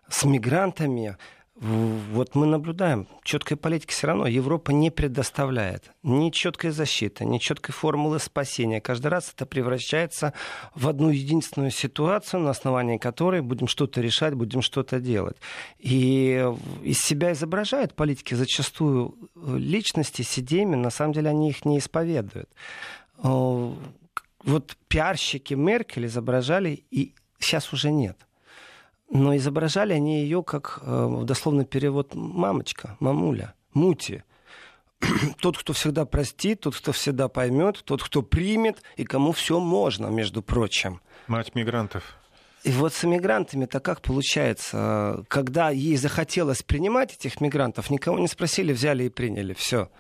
[0.09, 1.17] с мигрантами,
[1.57, 7.73] вот мы наблюдаем, четкой политики все равно Европа не предоставляет ни четкой защиты, ни четкой
[7.73, 8.81] формулы спасения.
[8.81, 10.35] Каждый раз это превращается
[10.75, 15.37] в одну единственную ситуацию, на основании которой будем что-то решать, будем что-то делать.
[15.79, 16.45] И
[16.83, 22.51] из себя изображают политики зачастую личности с идеями, на самом деле они их не исповедуют.
[23.23, 28.19] Вот пиарщики Меркель изображали, и сейчас уже нет–
[29.15, 34.25] но изображали они ее как э, дословный перевод мамочка, мамуля, мути.
[35.41, 40.09] тот, кто всегда простит, тот, кто всегда поймет, тот, кто примет, и кому все можно,
[40.09, 41.01] между прочим.
[41.29, 42.03] Мать мигрантов.
[42.65, 45.25] И вот с мигрантами-то как получается?
[45.29, 49.53] Когда ей захотелось принимать этих мигрантов, никого не спросили, взяли и приняли.
[49.53, 49.91] Все.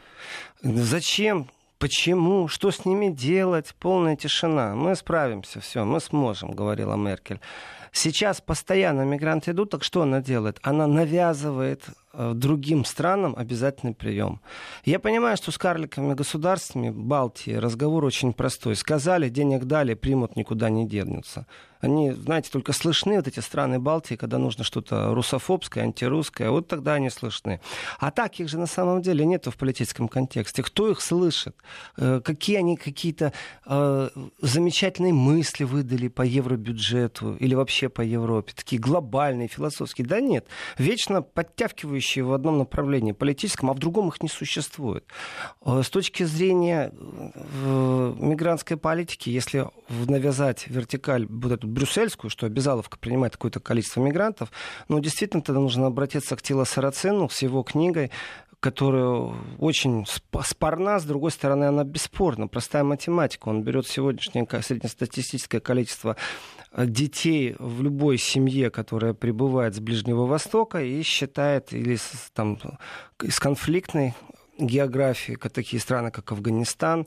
[0.62, 1.48] Зачем?
[1.78, 2.48] Почему?
[2.48, 3.74] Что с ними делать?
[3.78, 4.74] Полная тишина.
[4.74, 7.40] Мы справимся, все, мы сможем, говорила Меркель.
[7.94, 10.58] Сейчас постоянно мигранты идут, так что она делает?
[10.62, 11.84] Она навязывает
[12.34, 14.40] другим странам обязательный прием.
[14.84, 18.76] Я понимаю, что с карликовыми государствами Балтии разговор очень простой.
[18.76, 21.46] Сказали, денег дали, примут, никуда не денутся.
[21.84, 26.94] Они, знаете, только слышны, вот эти страны Балтии, когда нужно что-то русофобское, антирусское, вот тогда
[26.94, 27.60] они слышны.
[27.98, 30.62] А так их же на самом деле нету в политическом контексте.
[30.62, 31.54] Кто их слышит?
[31.98, 33.34] Э, какие они какие-то
[33.66, 34.08] э,
[34.40, 38.54] замечательные мысли выдали по евробюджету или вообще по Европе?
[38.56, 40.06] Такие глобальные, философские.
[40.06, 40.46] Да нет.
[40.78, 45.04] Вечно подтягивающие идущие в одном направлении политическом, а в другом их не существует.
[45.64, 52.98] Э, с точки зрения э, мигрантской политики, если навязать вертикаль вот эту брюссельскую, что обязаловка
[52.98, 54.50] принимает какое-то количество мигрантов,
[54.88, 58.10] ну, действительно, тогда нужно обратиться к Тила Сарацину с его книгой
[58.60, 62.48] которая очень спорна, с другой стороны, она бесспорна.
[62.48, 63.50] Простая математика.
[63.50, 66.16] Он берет сегодняшнее среднестатистическое количество
[66.76, 71.98] детей в любой семье, которая прибывает с Ближнего Востока и считает или
[72.32, 72.58] там,
[73.22, 74.14] из конфликтной
[74.58, 77.06] географии, такие страны, как Афганистан,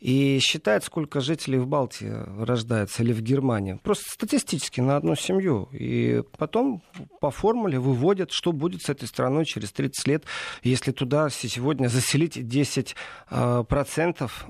[0.00, 2.12] и считает, сколько жителей в Балтии
[2.44, 3.78] рождается или в Германии.
[3.82, 5.68] Просто статистически на одну семью.
[5.72, 6.82] И потом
[7.20, 10.24] по формуле выводят, что будет с этой страной через 30 лет,
[10.62, 12.94] если туда сегодня заселить 10%
[13.30, 13.64] а,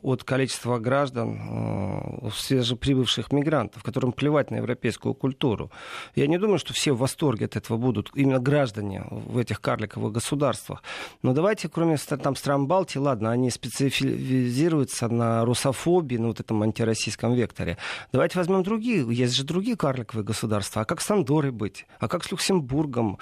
[0.03, 5.71] от количества граждан а, свежеприбывших мигрантов, которым плевать на европейскую культуру.
[6.15, 10.13] Я не думаю, что все в восторге от этого будут, именно граждане в этих карликовых
[10.13, 10.83] государствах.
[11.23, 17.35] Но давайте, кроме там, стран Балтии, ладно, они специализируются на русофобии, на вот этом антироссийском
[17.35, 17.77] векторе.
[18.13, 20.83] Давайте возьмем другие, есть же другие карликовые государства.
[20.83, 21.87] А как с Андорой быть?
[21.99, 23.19] А как с Люксембургом?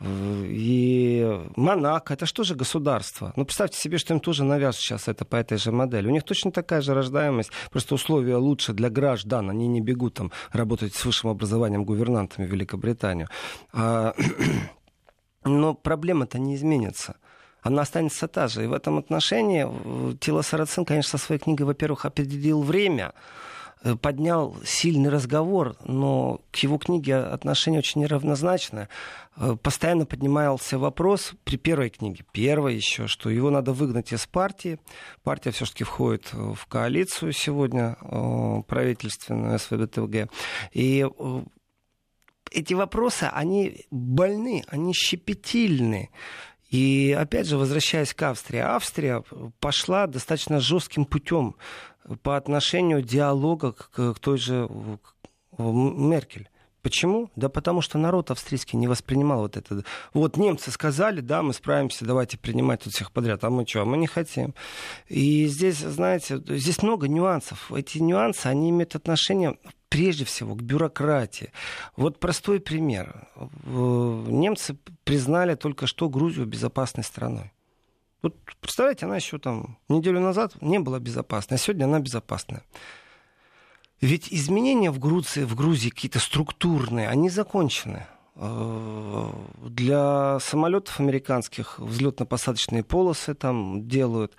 [0.00, 3.32] И Монако, это что же государство?
[3.36, 6.06] Ну, представьте себе, что им тоже навяжут сейчас это по этой же модели.
[6.06, 9.50] У них точно такая же рождаемость, просто условия лучше для граждан.
[9.50, 13.28] Они не бегут там работать с высшим образованием гувернантами в Великобританию.
[13.72, 14.14] А...
[15.44, 17.16] Но проблема-то не изменится
[17.62, 18.64] она останется та же.
[18.64, 23.12] И в этом отношении э, Тила Сарацин, конечно, со своей книгой, во-первых, определил время,
[23.82, 28.88] э, поднял сильный разговор, но к его книге отношение очень неравнозначное.
[29.36, 34.78] Э, постоянно поднимался вопрос при первой книге, первой еще, что его надо выгнать из партии.
[35.22, 37.96] Партия все-таки входит в коалицию сегодня
[38.68, 40.30] правительственную СВДТВГ.
[40.72, 41.06] И
[42.50, 46.10] эти вопросы, они больны, они щепетильны.
[46.68, 49.24] И опять же, возвращаясь к Австрии, Австрия
[49.60, 51.56] пошла достаточно жестким путем
[52.22, 54.68] по отношению диалога к, к той же
[55.56, 56.48] Меркель.
[56.82, 57.30] Почему?
[57.34, 59.82] Да потому что народ австрийский не воспринимал вот это.
[60.14, 63.42] Вот немцы сказали, да, мы справимся, давайте принимать тут всех подряд.
[63.42, 63.84] А мы что?
[63.84, 64.54] Мы не хотим.
[65.08, 67.72] И здесь, знаете, здесь много нюансов.
[67.72, 71.52] Эти нюансы, они имеют отношение прежде всего к бюрократии.
[71.96, 73.28] Вот простой пример.
[73.64, 77.52] Немцы признали только что Грузию безопасной страной.
[78.22, 82.62] Вот представляете, она еще там неделю назад не была безопасной, а сегодня она безопасная.
[84.00, 88.06] Ведь изменения в Грузии, в Грузии какие-то структурные, они закончены.
[88.36, 89.32] Э,
[89.64, 94.36] для самолетов американских взлетно-посадочные полосы там делают.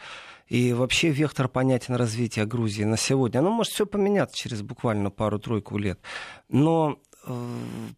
[0.49, 3.39] И вообще вектор понятен развития Грузии на сегодня.
[3.39, 5.99] Оно может все поменяться через буквально пару-тройку лет.
[6.49, 6.99] Но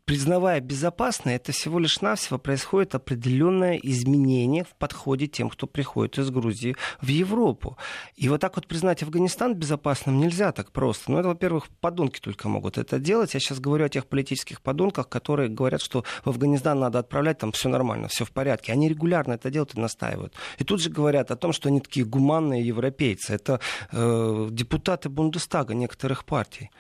[0.06, 6.30] признавая безопасное, это всего лишь навсего происходит определенное изменение в подходе тем, кто приходит из
[6.30, 7.78] Грузии в Европу.
[8.16, 11.12] И вот так вот признать Афганистан безопасным нельзя так просто.
[11.12, 13.34] Ну, это, во-первых, подонки только могут это делать.
[13.34, 17.52] Я сейчас говорю о тех политических подонках, которые говорят, что в Афганистан надо отправлять, там
[17.52, 18.74] все нормально, все в порядке.
[18.74, 20.34] Они регулярно это делают и настаивают.
[20.58, 23.34] И тут же говорят о том, что они такие гуманные европейцы.
[23.34, 23.60] Это
[23.92, 26.72] э, депутаты Бундестага некоторых партий.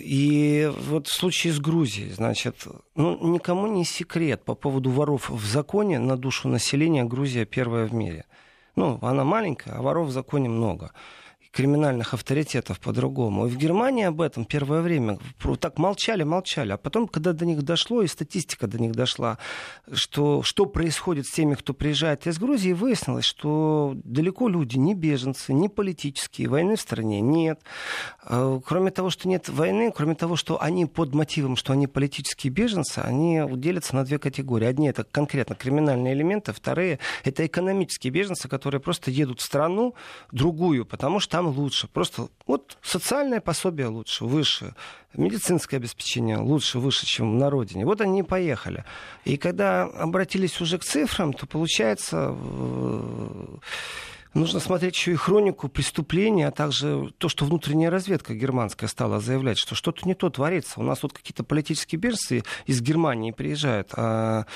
[0.00, 5.44] И вот в случае с Грузией, значит, ну, никому не секрет по поводу воров в
[5.44, 8.24] законе на душу населения Грузия первая в мире.
[8.74, 10.92] Ну, она маленькая, а воров в законе много
[11.52, 13.46] криминальных авторитетов по-другому.
[13.46, 15.18] И в Германии об этом первое время
[15.60, 16.72] так молчали, молчали.
[16.72, 19.38] А потом, когда до них дошло, и статистика до них дошла,
[19.92, 25.52] что, что происходит с теми, кто приезжает из Грузии, выяснилось, что далеко люди не беженцы,
[25.52, 27.60] не политические, войны в стране нет.
[28.24, 32.50] А, кроме того, что нет войны, кроме того, что они под мотивом, что они политические
[32.50, 34.66] беженцы, они делятся на две категории.
[34.66, 39.94] Одни это конкретно криминальные элементы, вторые это экономические беженцы, которые просто едут в страну
[40.30, 41.88] другую, потому что там лучше.
[41.88, 44.74] Просто вот социальное пособие лучше, выше,
[45.14, 47.84] медицинское обеспечение лучше, выше, чем на родине.
[47.84, 48.84] Вот они и поехали.
[49.24, 52.34] И когда обратились уже к цифрам, то получается
[54.34, 59.58] Нужно смотреть еще и хронику преступления, а также то, что внутренняя разведка германская стала заявлять,
[59.58, 60.80] что что-то не то творится.
[60.80, 64.46] У нас вот какие-то политические беженцы из Германии приезжают, а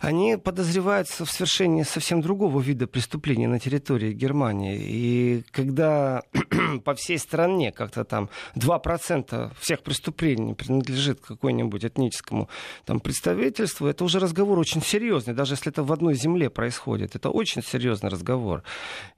[0.00, 4.78] они подозреваются в совершении совсем другого вида преступления на территории Германии.
[4.78, 6.22] И когда
[6.84, 12.48] по всей стране как-то там 2% всех преступлений принадлежит какой-нибудь этническому
[12.84, 17.16] там, представительству, это уже разговор очень серьезный, даже если это в одной земле происходит.
[17.16, 18.62] Это очень серьезный разговор.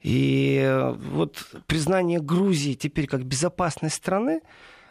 [0.01, 4.41] И э, вот признание Грузии теперь как безопасной страны,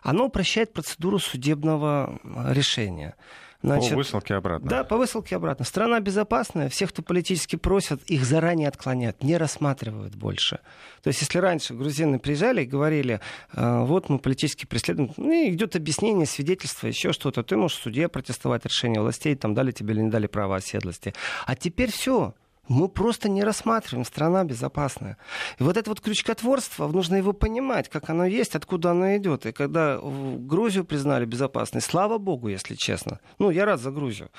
[0.02, 2.18] оно упрощает процедуру судебного
[2.50, 3.16] решения.
[3.62, 4.68] Значит, по высылке обратно.
[4.68, 5.64] Да, по высылке обратно.
[5.64, 10.60] Страна безопасная, всех, кто политически просят, их заранее отклоняют, не рассматривают больше.
[11.02, 13.20] То есть, если раньше грузины приезжали и говорили,
[13.52, 18.08] «Э, вот мы политически преследуем, ну, идет объяснение, свидетельство, еще что-то, ты можешь в суде
[18.08, 21.14] протестовать решение властей, там дали тебе или не дали право оседлости.
[21.46, 22.34] А теперь все,
[22.68, 25.16] мы просто не рассматриваем, страна безопасная.
[25.58, 29.46] И вот это вот крючкотворство, нужно его понимать, как оно есть, откуда оно идет.
[29.46, 33.20] И когда Грузию признали безопасной, слава богу, если честно.
[33.38, 34.30] Ну, я рад за Грузию.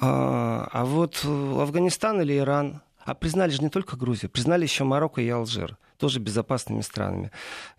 [0.00, 5.20] А, а вот Афганистан или Иран, а признали же не только Грузию, признали еще Марокко
[5.20, 7.30] и Алжир, тоже безопасными странами.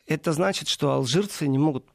[0.07, 1.86] Это значит, что алжирцы не могут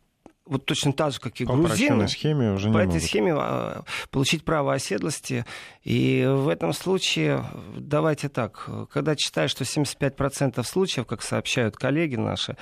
[0.53, 3.03] вот точно так же, как и по грузины, схеме уже по не этой могут.
[3.03, 5.45] схеме а, получить право оседлости.
[5.83, 7.45] И в этом случае,
[7.77, 12.57] давайте так, когда читаешь, что 75% случаев, как сообщают коллеги наши,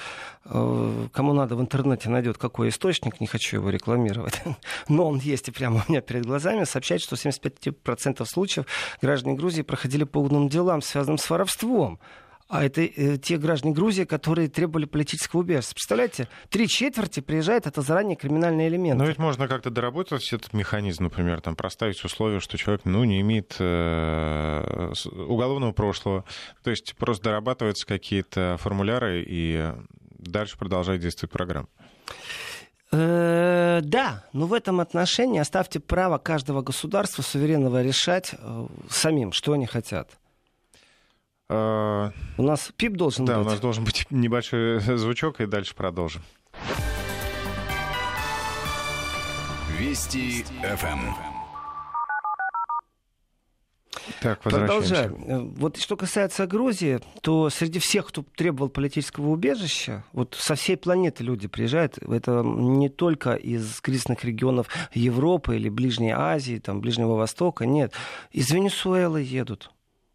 [0.46, 4.40] э, кому надо в интернете найдет какой источник, не хочу его рекламировать,
[4.88, 8.66] но он есть и прямо у меня перед глазами, сообщает, что 75% случаев
[9.02, 11.98] граждане Грузии проходили по уголовным делам, связанным с воровством.
[12.50, 15.72] А это э, те граждане Грузии, которые требовали политического убежища.
[15.72, 18.98] Представляете, три четверти приезжает, это заранее криминальный элемент.
[18.98, 23.20] Но ведь можно как-то доработать этот механизм, например, там, проставить условия, что человек ну, не
[23.20, 26.24] имеет э, уголовного прошлого.
[26.64, 29.72] То есть просто дорабатываются какие-то формуляры, и
[30.18, 31.68] дальше продолжает действовать программа.
[32.90, 39.52] Э, да, но в этом отношении оставьте право каждого государства суверенного решать э, самим, что
[39.52, 40.19] они хотят.
[41.52, 43.44] А, у нас пип должен да, быть.
[43.44, 46.22] Да, у нас должен быть небольшой звучок, и дальше продолжим.
[49.76, 51.12] Вести ФМ.
[54.20, 55.54] Так, Продолжаем.
[55.56, 61.24] Вот что касается Грузии, то среди всех, кто требовал политического убежища, вот со всей планеты
[61.24, 61.98] люди приезжают.
[61.98, 67.92] Это не только из кризисных регионов Европы или Ближней Азии, там, Ближнего Востока, нет.
[68.30, 69.70] Из Венесуэлы едут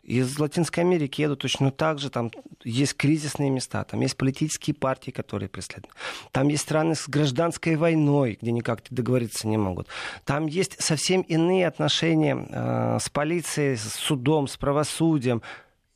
[0.06, 2.10] из Латинской Америки едут точно так же.
[2.10, 2.32] Там
[2.64, 5.94] есть кризисные места, там есть политические партии, которые преследуют.
[6.32, 9.88] Там есть страны с гражданской войной, где никак договориться не могут.
[10.24, 15.42] Там есть совсем иные отношения э, с полицией, с судом, с правосудием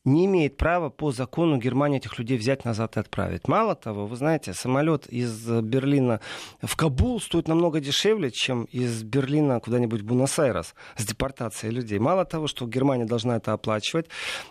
[0.10, 3.48] не имеет права по закону Германии этих людей взять назад и отправить.
[3.48, 6.20] Мало того, вы знаете, самолет из Берлина
[6.62, 12.00] в Кабул стоит намного дешевле, чем из Берлина куда-нибудь в Буэнос-Айрес с депортацией людей.
[12.00, 14.08] Мало того, что Германия должна это оплачивать,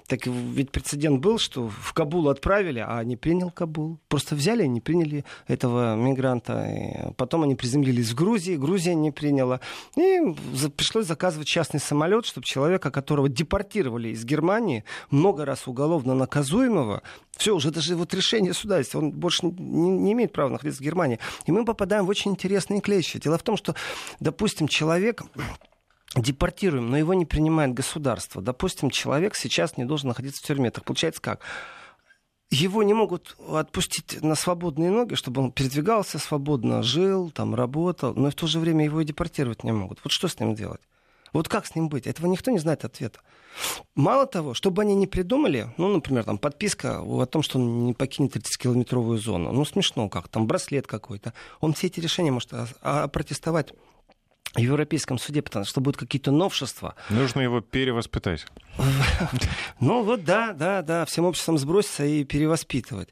[0.07, 3.99] так ведь прецедент был, что в Кабул отправили, а не принял Кабул.
[4.09, 6.69] Просто взяли и не приняли этого мигранта.
[6.69, 9.61] И потом они приземлились в Грузии, Грузия не приняла.
[9.97, 10.19] И
[10.77, 17.03] пришлось заказывать частный самолет, чтобы человека, которого депортировали из Германии, много раз уголовно наказуемого,
[17.37, 20.85] все, уже даже вот решение суда есть, он больше не, не имеет права находиться в
[20.85, 21.19] Германии.
[21.47, 23.19] И мы попадаем в очень интересные клещи.
[23.19, 23.75] Дело в том, что,
[24.21, 25.23] допустим, человек
[26.15, 28.41] депортируем, но его не принимает государство.
[28.41, 30.71] Допустим, человек сейчас не должен находиться в тюрьме.
[30.71, 31.41] Так получается как?
[32.51, 38.31] Его не могут отпустить на свободные ноги, чтобы он передвигался свободно, жил, там, работал, но
[38.31, 40.01] в то же время его и депортировать не могут.
[40.03, 40.81] Вот что с ним делать?
[41.35, 42.07] Вот как с ним быть?
[42.07, 43.21] Этого никто не знает ответа.
[43.95, 47.95] Мало того, чтобы они не придумали, ну, например, там подписка о том, что он не
[47.95, 49.53] покинет 30-километровую зону.
[49.53, 51.33] Ну, смешно как, там браслет какой-то.
[51.61, 53.73] Он все эти решения может опротестовать
[54.55, 56.95] в Европейском суде, потому что будут какие-то новшества.
[57.11, 58.47] Нужно его перевоспитать.
[59.81, 63.09] Ну вот да, да, да, всем обществом сброситься и перевоспитывать.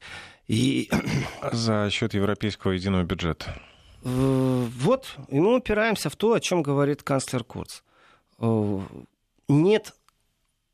[0.49, 0.91] И...
[1.53, 3.61] За счет европейского единого бюджета.
[4.03, 7.81] Вот, и мы упираемся в то, о чем говорит канцлер Курц.
[8.39, 8.81] Э,
[9.49, 9.95] нет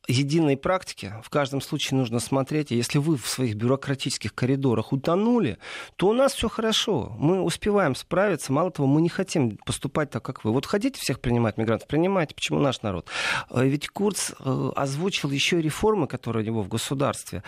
[0.08, 1.14] единой практики.
[1.22, 2.70] В каждом случае нужно смотреть.
[2.70, 5.58] Если вы в своих бюрократических коридорах утонули,
[5.96, 7.14] то у нас все хорошо.
[7.18, 8.52] Мы успеваем справиться.
[8.52, 10.52] Мало того, мы не хотим поступать так, как вы.
[10.52, 11.88] Вот хотите всех принимать мигрантов?
[11.88, 12.34] Принимайте.
[12.34, 13.08] Почему наш народ?
[13.50, 17.42] Э, ведь Курц э, озвучил еще реформы, которые у него в государстве.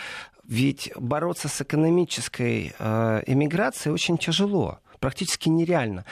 [0.46, 2.74] Ведь бороться с экономической
[3.26, 6.06] эмиграцией очень тяжело практически нереально.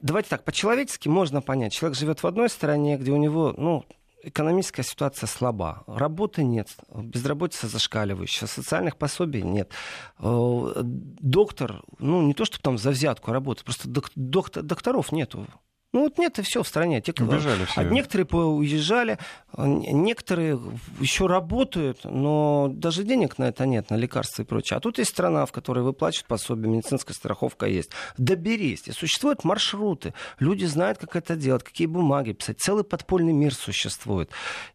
[0.00, 1.74] Давайте так, по-человечески можно понять.
[1.74, 3.84] Человек живет в одной стране, где у него, ну,
[4.22, 5.84] экономическая ситуация слаба.
[5.86, 9.72] Работы нет, безработица зашкаливающая, социальных пособий нет.
[10.18, 15.46] Э, доктор, ну не то, чтобы там за взятку работает, просто доктор, докторов нету.
[15.94, 17.00] Ну вот нет, и все в стране.
[17.00, 17.80] Те, Убежали все.
[17.80, 19.18] А некоторые уезжали,
[19.56, 20.60] некоторые
[21.00, 24.76] еще работают, но даже денег на это нет, на лекарства и прочее.
[24.76, 27.90] А тут есть страна, в которой выплачивают пособие, медицинская страховка есть.
[28.18, 28.86] Доберись.
[28.86, 30.12] И существуют маршруты.
[30.38, 32.60] Люди знают, как это делать, какие бумаги писать.
[32.60, 34.30] Целый подпольный мир существует.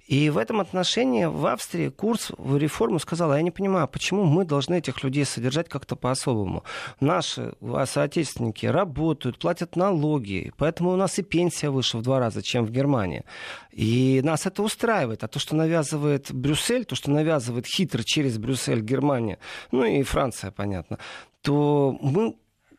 [0.07, 4.23] И в этом отношении в Австрии курс в реформу сказал, «А я не понимаю, почему
[4.23, 6.63] мы должны этих людей содержать как-то по-особому.
[6.99, 7.53] Наши
[7.85, 12.71] соотечественники работают, платят налоги, поэтому у нас и пенсия выше в два раза, чем в
[12.71, 13.23] Германии.
[13.71, 15.23] И нас это устраивает.
[15.23, 19.39] А то, что навязывает Брюссель, то, что навязывает хитро через Брюссель Германия,
[19.71, 20.97] ну и Франция, понятно,
[21.41, 22.35] то мы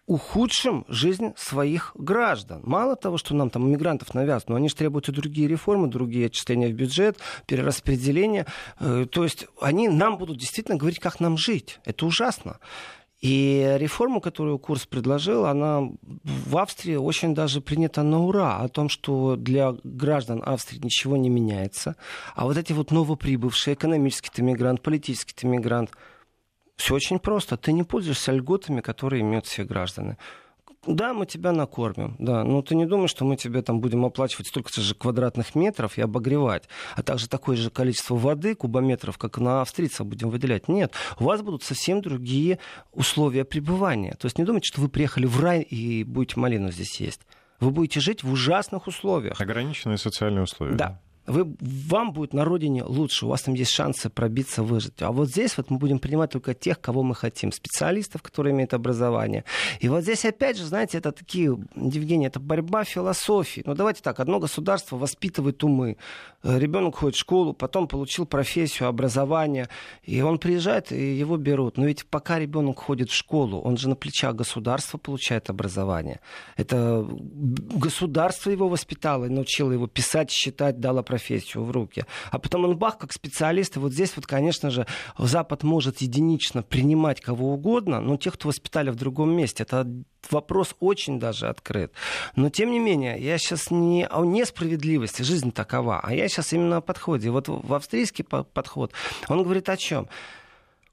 [0.06, 2.60] ухудшим жизнь своих граждан.
[2.64, 6.26] Мало того, что нам там мигрантов навязывают, но они же требуют и другие реформы, другие
[6.26, 8.46] отчисления в бюджет, перераспределение.
[8.80, 11.80] Э, то есть они нам будут действительно говорить, как нам жить.
[11.84, 12.58] Это ужасно.
[13.24, 15.88] И реформу, которую курс предложил, она
[16.24, 18.58] в Австрии очень даже принята на ура.
[18.58, 21.96] О том, что для граждан Австрии ничего не меняется.
[22.34, 25.90] А вот эти вот новоприбывшие, экономический-то мигрант, политический-то мигрант,
[26.76, 27.56] все очень просто.
[27.56, 30.18] Ты не пользуешься льготами, которые имеют все граждане
[30.86, 34.48] да, мы тебя накормим, да, но ты не думаешь, что мы тебе там будем оплачивать
[34.48, 39.62] столько же квадратных метров и обогревать, а также такое же количество воды, кубометров, как на
[39.62, 40.68] австрийцев будем выделять.
[40.68, 42.58] Нет, у вас будут совсем другие
[42.92, 44.16] условия пребывания.
[44.18, 47.20] То есть не думайте, что вы приехали в рай и будете малину здесь есть.
[47.60, 49.40] Вы будете жить в ужасных условиях.
[49.40, 50.74] Ограниченные социальные условия.
[50.74, 55.00] Да вы, вам будет на родине лучше, у вас там есть шансы пробиться, выжить.
[55.02, 58.74] А вот здесь вот мы будем принимать только тех, кого мы хотим, специалистов, которые имеют
[58.74, 59.44] образование.
[59.80, 63.62] И вот здесь опять же, знаете, это такие, Евгений, это борьба философии.
[63.64, 65.96] Ну давайте так, одно государство воспитывает умы.
[66.42, 69.68] Э, Ребенок ходит в школу, потом получил профессию, образование,
[70.02, 71.78] и он приезжает, и его берут.
[71.78, 76.20] Но ведь пока ребенок ходит в школу, он же на плечах государства получает образование.
[76.56, 82.04] Это государство его воспитало, научило его писать, считать, дало профессию в руки.
[82.32, 83.76] А потом он бах, как специалист.
[83.76, 84.84] И вот здесь вот, конечно же,
[85.16, 89.86] Запад может единично принимать кого угодно, но тех, кто воспитали в другом месте, это
[90.30, 91.92] вопрос очень даже открыт.
[92.34, 96.78] Но, тем не менее, я сейчас не о несправедливости, жизнь такова, а я сейчас именно
[96.78, 97.30] о подходе.
[97.30, 98.92] Вот в австрийский подход,
[99.28, 100.08] он говорит о чем?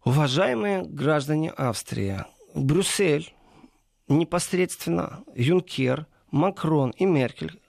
[0.05, 3.33] Уважаемые граждане Австрии, Брюссель,
[4.07, 7.60] непосредственно Юнкер, Макрон и Меркель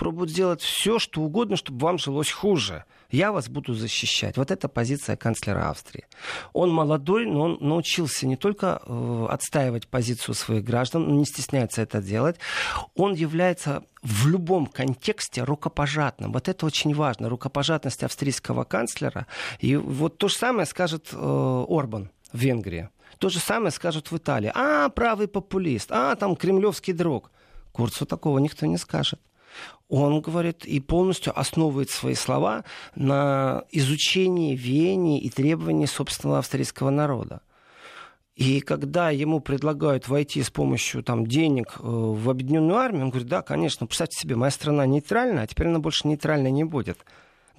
[0.00, 2.84] пробуют сделать все, что угодно, чтобы вам жилось хуже.
[3.10, 4.38] Я вас буду защищать.
[4.38, 6.06] Вот это позиция канцлера Австрии.
[6.54, 11.82] Он молодой, но он научился не только э, отстаивать позицию своих граждан, он не стесняется
[11.82, 12.36] это делать.
[12.94, 16.32] Он является в любом контексте рукопожатным.
[16.32, 17.28] Вот это очень важно.
[17.28, 19.26] Рукопожатность австрийского канцлера.
[19.58, 22.88] И вот то же самое скажет э, Орбан в Венгрии.
[23.18, 24.50] То же самое скажут в Италии.
[24.54, 25.92] А, правый популист.
[25.92, 27.30] А, там кремлевский друг.
[27.72, 29.20] Курцу такого никто не скажет
[29.88, 37.42] он говорит и полностью основывает свои слова на изучении веяний и требований собственного австрийского народа.
[38.36, 43.28] И когда ему предлагают войти с помощью там, денег э, в объединенную армию, он говорит,
[43.28, 46.98] да, конечно, представьте себе, моя страна нейтральная, а теперь она больше нейтральной не будет.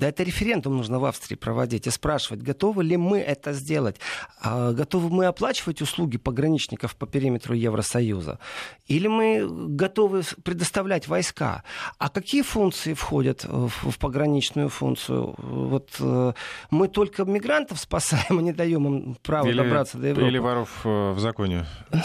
[0.01, 3.97] Да это референдум нужно в Австрии проводить и спрашивать, готовы ли мы это сделать,
[4.41, 8.39] а, готовы мы оплачивать услуги пограничников по периметру Евросоюза,
[8.87, 11.63] или мы готовы предоставлять войска.
[11.99, 15.35] А какие функции входят в, в пограничную функцию?
[15.37, 16.33] Вот э,
[16.71, 20.27] мы только мигрантов спасаем, а не даем им право или, добраться до Европы.
[20.27, 21.67] Или воров э, в законе.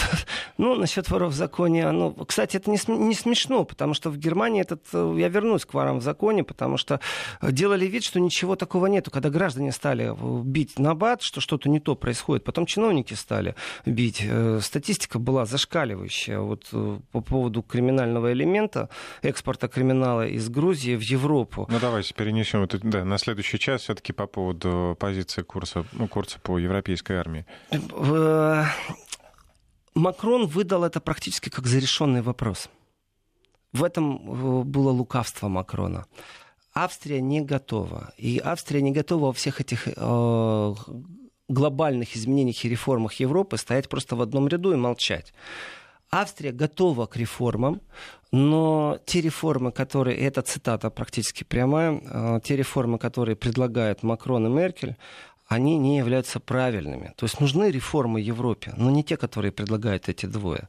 [0.58, 4.84] Ну, насчет воров в законе, ну, кстати, это не, смешно, потому что в Германии этот,
[4.92, 6.98] э, я вернусь к ворам в законе, потому что
[7.42, 9.10] делали делали вид, что ничего такого нету.
[9.10, 10.14] Когда граждане стали
[10.44, 13.54] бить на бат, что что-то не то происходит, потом чиновники стали
[13.86, 14.22] бить.
[14.22, 18.88] Э, статистика была зашкаливающая вот э, по поводу криминального элемента,
[19.22, 21.66] экспорта криминала из Грузии в Европу.
[21.70, 26.38] Ну давайте перенесем это да, на следующий час все-таки по поводу позиции курса, ну, курса
[26.42, 27.44] по европейской армии.
[27.70, 28.64] Э,
[29.94, 32.68] Макрон выдал это практически как зарешенный вопрос.
[33.72, 36.06] В этом было лукавство Макрона.
[36.76, 38.12] Австрия не готова.
[38.18, 40.74] И Австрия не готова во всех этих э,
[41.48, 45.32] глобальных изменениях и реформах Европы стоять просто в одном ряду и молчать.
[46.10, 47.80] Австрия готова к реформам,
[48.30, 54.50] но те реформы, которые, это цитата практически прямая, э, те реформы, которые предлагают Макрон и
[54.50, 54.96] Меркель,
[55.48, 57.14] они не являются правильными.
[57.16, 60.68] То есть нужны реформы Европе, но не те, которые предлагают эти двое.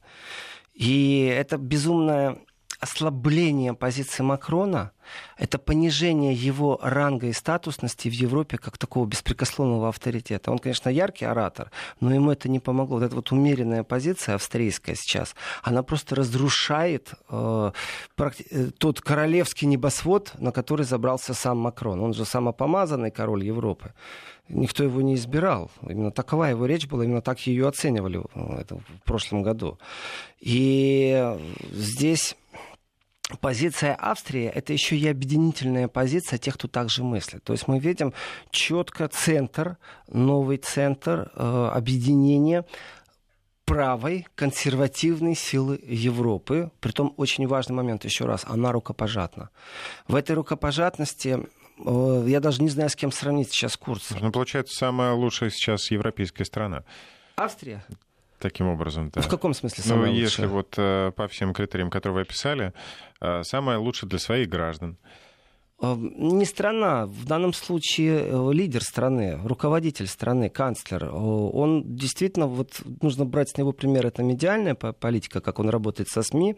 [0.74, 2.38] И это безумная
[2.80, 4.92] ослабление позиции Макрона,
[5.38, 10.52] это понижение его ранга и статусности в Европе как такого беспрекословного авторитета.
[10.52, 12.98] Он, конечно, яркий оратор, но ему это не помогло.
[12.98, 17.72] Вот эта вот умеренная позиция австрийская сейчас, она просто разрушает э,
[18.18, 22.02] э, тот королевский небосвод, на который забрался сам Макрон.
[22.02, 23.94] Он же самопомазанный король Европы
[24.50, 25.72] никто его не избирал.
[25.88, 29.78] Именно такова его речь была, именно так ее оценивали э, в прошлом году.
[30.40, 31.36] И
[31.72, 32.36] здесь
[33.42, 37.44] позиция Австрии– это еще и объединительная позиция тех, кто также мыслит.
[37.44, 38.14] То есть мы видим
[38.50, 42.66] четко центр, новый центр э, объединения
[43.66, 46.72] правой консервативной силы Европы.
[46.80, 49.50] Притом очень важный момент, еще раз, она рукопожатна.
[50.08, 51.38] В этой рукопожатности
[51.86, 54.12] э, я даже не знаю, с кем сравнить сейчас курс.
[54.22, 56.86] Ну, получается, самая лучшая сейчас европейская страна.
[57.36, 57.84] Австрия?
[58.40, 59.22] Таким образом, да.
[59.22, 62.72] В каком смысле ну, самое Ну, если вот э, по всем критериям, которые вы описали,
[63.20, 64.98] э, самое лучшее для своих граждан.
[65.80, 71.04] Эм, не страна, в данном случае э, лидер страны, руководитель страны, канцлер.
[71.04, 76.10] Э, он действительно, вот нужно брать с него пример, это медиальная политика, как он работает
[76.10, 76.56] со СМИ,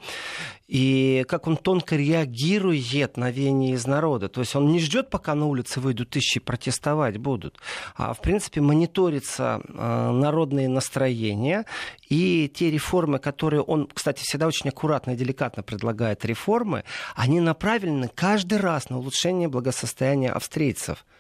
[0.70, 4.30] и как он тонко реагирует на веяние из народа.
[4.30, 7.60] То есть он не ждет, пока на улице выйдут тысячи протестовать будут,
[7.96, 11.66] а в принципе мониторится э, народные настроения
[12.08, 18.10] и те реформы, которые он, кстати, всегда очень аккуратно и деликатно предлагает реформы, они направлены
[18.16, 21.04] каждый раз на улучшение улучшение благосостояния австрийцев–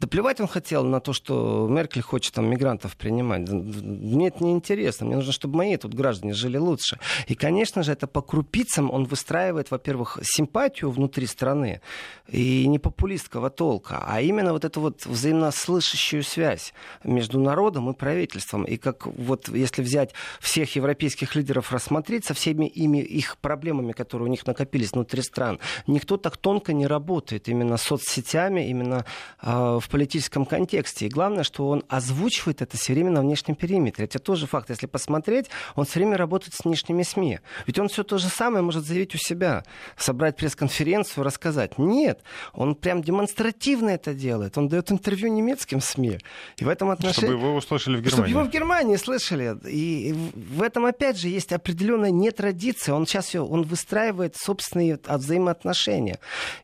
[0.00, 3.48] да плевать он хотел на то, что Меркель хочет там мигрантов принимать.
[3.48, 5.06] Мне это не интересно.
[5.06, 6.98] Мне нужно, чтобы мои тут граждане жили лучше.
[7.28, 11.80] И, конечно же, это по крупицам он выстраивает, во-первых, симпатию внутри страны
[12.28, 16.74] и не популистского толка, а именно вот эту вот взаимослышащую связь
[17.04, 18.64] между народом и правительством.
[18.64, 24.26] И как вот если взять всех европейских лидеров рассмотреть со всеми ими их проблемами, которые
[24.26, 29.04] у них накопились внутри стран, никто так тонко не работает именно соцсетями, именно
[29.40, 31.06] э, в политическом контексте.
[31.06, 34.06] И главное, что он озвучивает это все время на внешнем периметре.
[34.06, 34.70] Это тоже факт.
[34.70, 37.40] Если посмотреть, он все время работает с внешними СМИ.
[37.66, 39.62] Ведь он все то же самое может заявить у себя.
[39.96, 41.78] Собрать пресс-конференцию, рассказать.
[41.78, 42.22] Нет,
[42.54, 44.56] он прям демонстративно это делает.
[44.56, 46.18] Он дает интервью немецким СМИ.
[46.56, 47.28] И в этом отношении...
[47.28, 48.14] Чтобы его услышали в Германии.
[48.14, 49.56] Чтобы его в Германии слышали.
[49.68, 52.94] И в этом, опять же, есть определенная нетрадиция.
[52.94, 56.18] Он сейчас он выстраивает собственные взаимоотношения.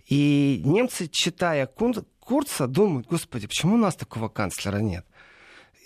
[0.07, 1.67] И немцы, читая
[2.31, 5.05] Курца думают, господи, почему у нас такого канцлера нет?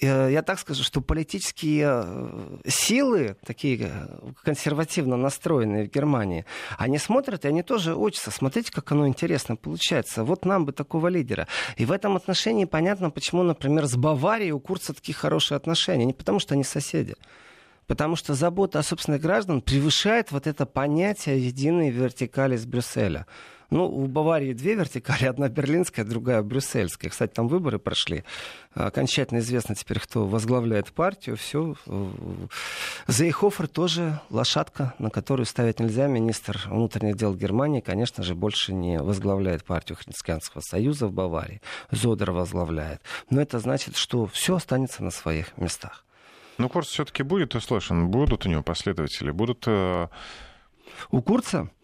[0.03, 4.09] Э, я так скажу, что политические э, силы, такие э,
[4.43, 6.45] консервативно настроенные в Германии,
[6.77, 8.31] они смотрят, и они тоже учатся.
[8.31, 10.23] Смотрите, как оно интересно получается.
[10.23, 11.49] Вот нам бы такого лидера.
[11.79, 16.05] И в этом отношении понятно, почему, например, с Баварией у Курца такие хорошие отношения.
[16.05, 17.15] Не потому, что они соседи.
[17.87, 23.27] Потому что забота о собственных граждан превышает вот это понятие единой вертикали с Брюсселя.
[23.75, 27.11] Ну, у Баварии две вертикали, одна берлинская, другая брюссельская.
[27.11, 28.23] Кстати, там выборы прошли.
[28.73, 31.37] Окончательно известно теперь, кто возглавляет партию.
[31.37, 31.75] Все.
[33.09, 36.07] Зейхофер тоже лошадка, на которую ставить нельзя.
[36.07, 41.61] Министр внутренних дел Германии, конечно же, больше не возглавляет партию Христианского союза в Баварии.
[41.91, 43.03] Зодер возглавляет.
[43.29, 46.05] Но это значит, что все останется на своих местах.
[46.59, 49.65] Ну, Курс все-таки будет услышан, будут у него последователи, будут...
[49.67, 50.07] Э,
[51.11, 51.71] у Курца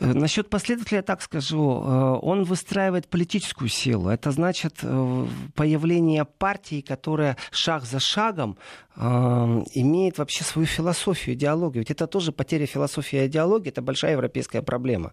[0.00, 1.82] Насчет последователя я так скажу.
[1.82, 4.08] Э, он выстраивает политическую силу.
[4.08, 8.56] Это значит э, появление партии, которая шаг за шагом
[8.96, 11.80] имеет вообще свою философию, идеологию.
[11.80, 15.12] Ведь это тоже потеря философии и идеологии, это большая европейская проблема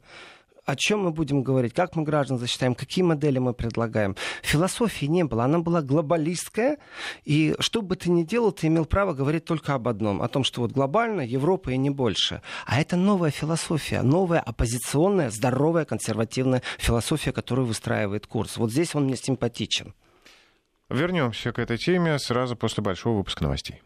[0.71, 4.15] о чем мы будем говорить, как мы граждан засчитаем, какие модели мы предлагаем.
[4.41, 6.77] Философии не было, она была глобалистская,
[7.25, 10.45] и что бы ты ни делал, ты имел право говорить только об одном, о том,
[10.45, 12.41] что вот глобально Европа и не больше.
[12.65, 18.55] А это новая философия, новая оппозиционная, здоровая, консервативная философия, которую выстраивает курс.
[18.55, 19.93] Вот здесь он мне симпатичен.
[20.89, 23.81] Вернемся к этой теме сразу после большого выпуска новостей.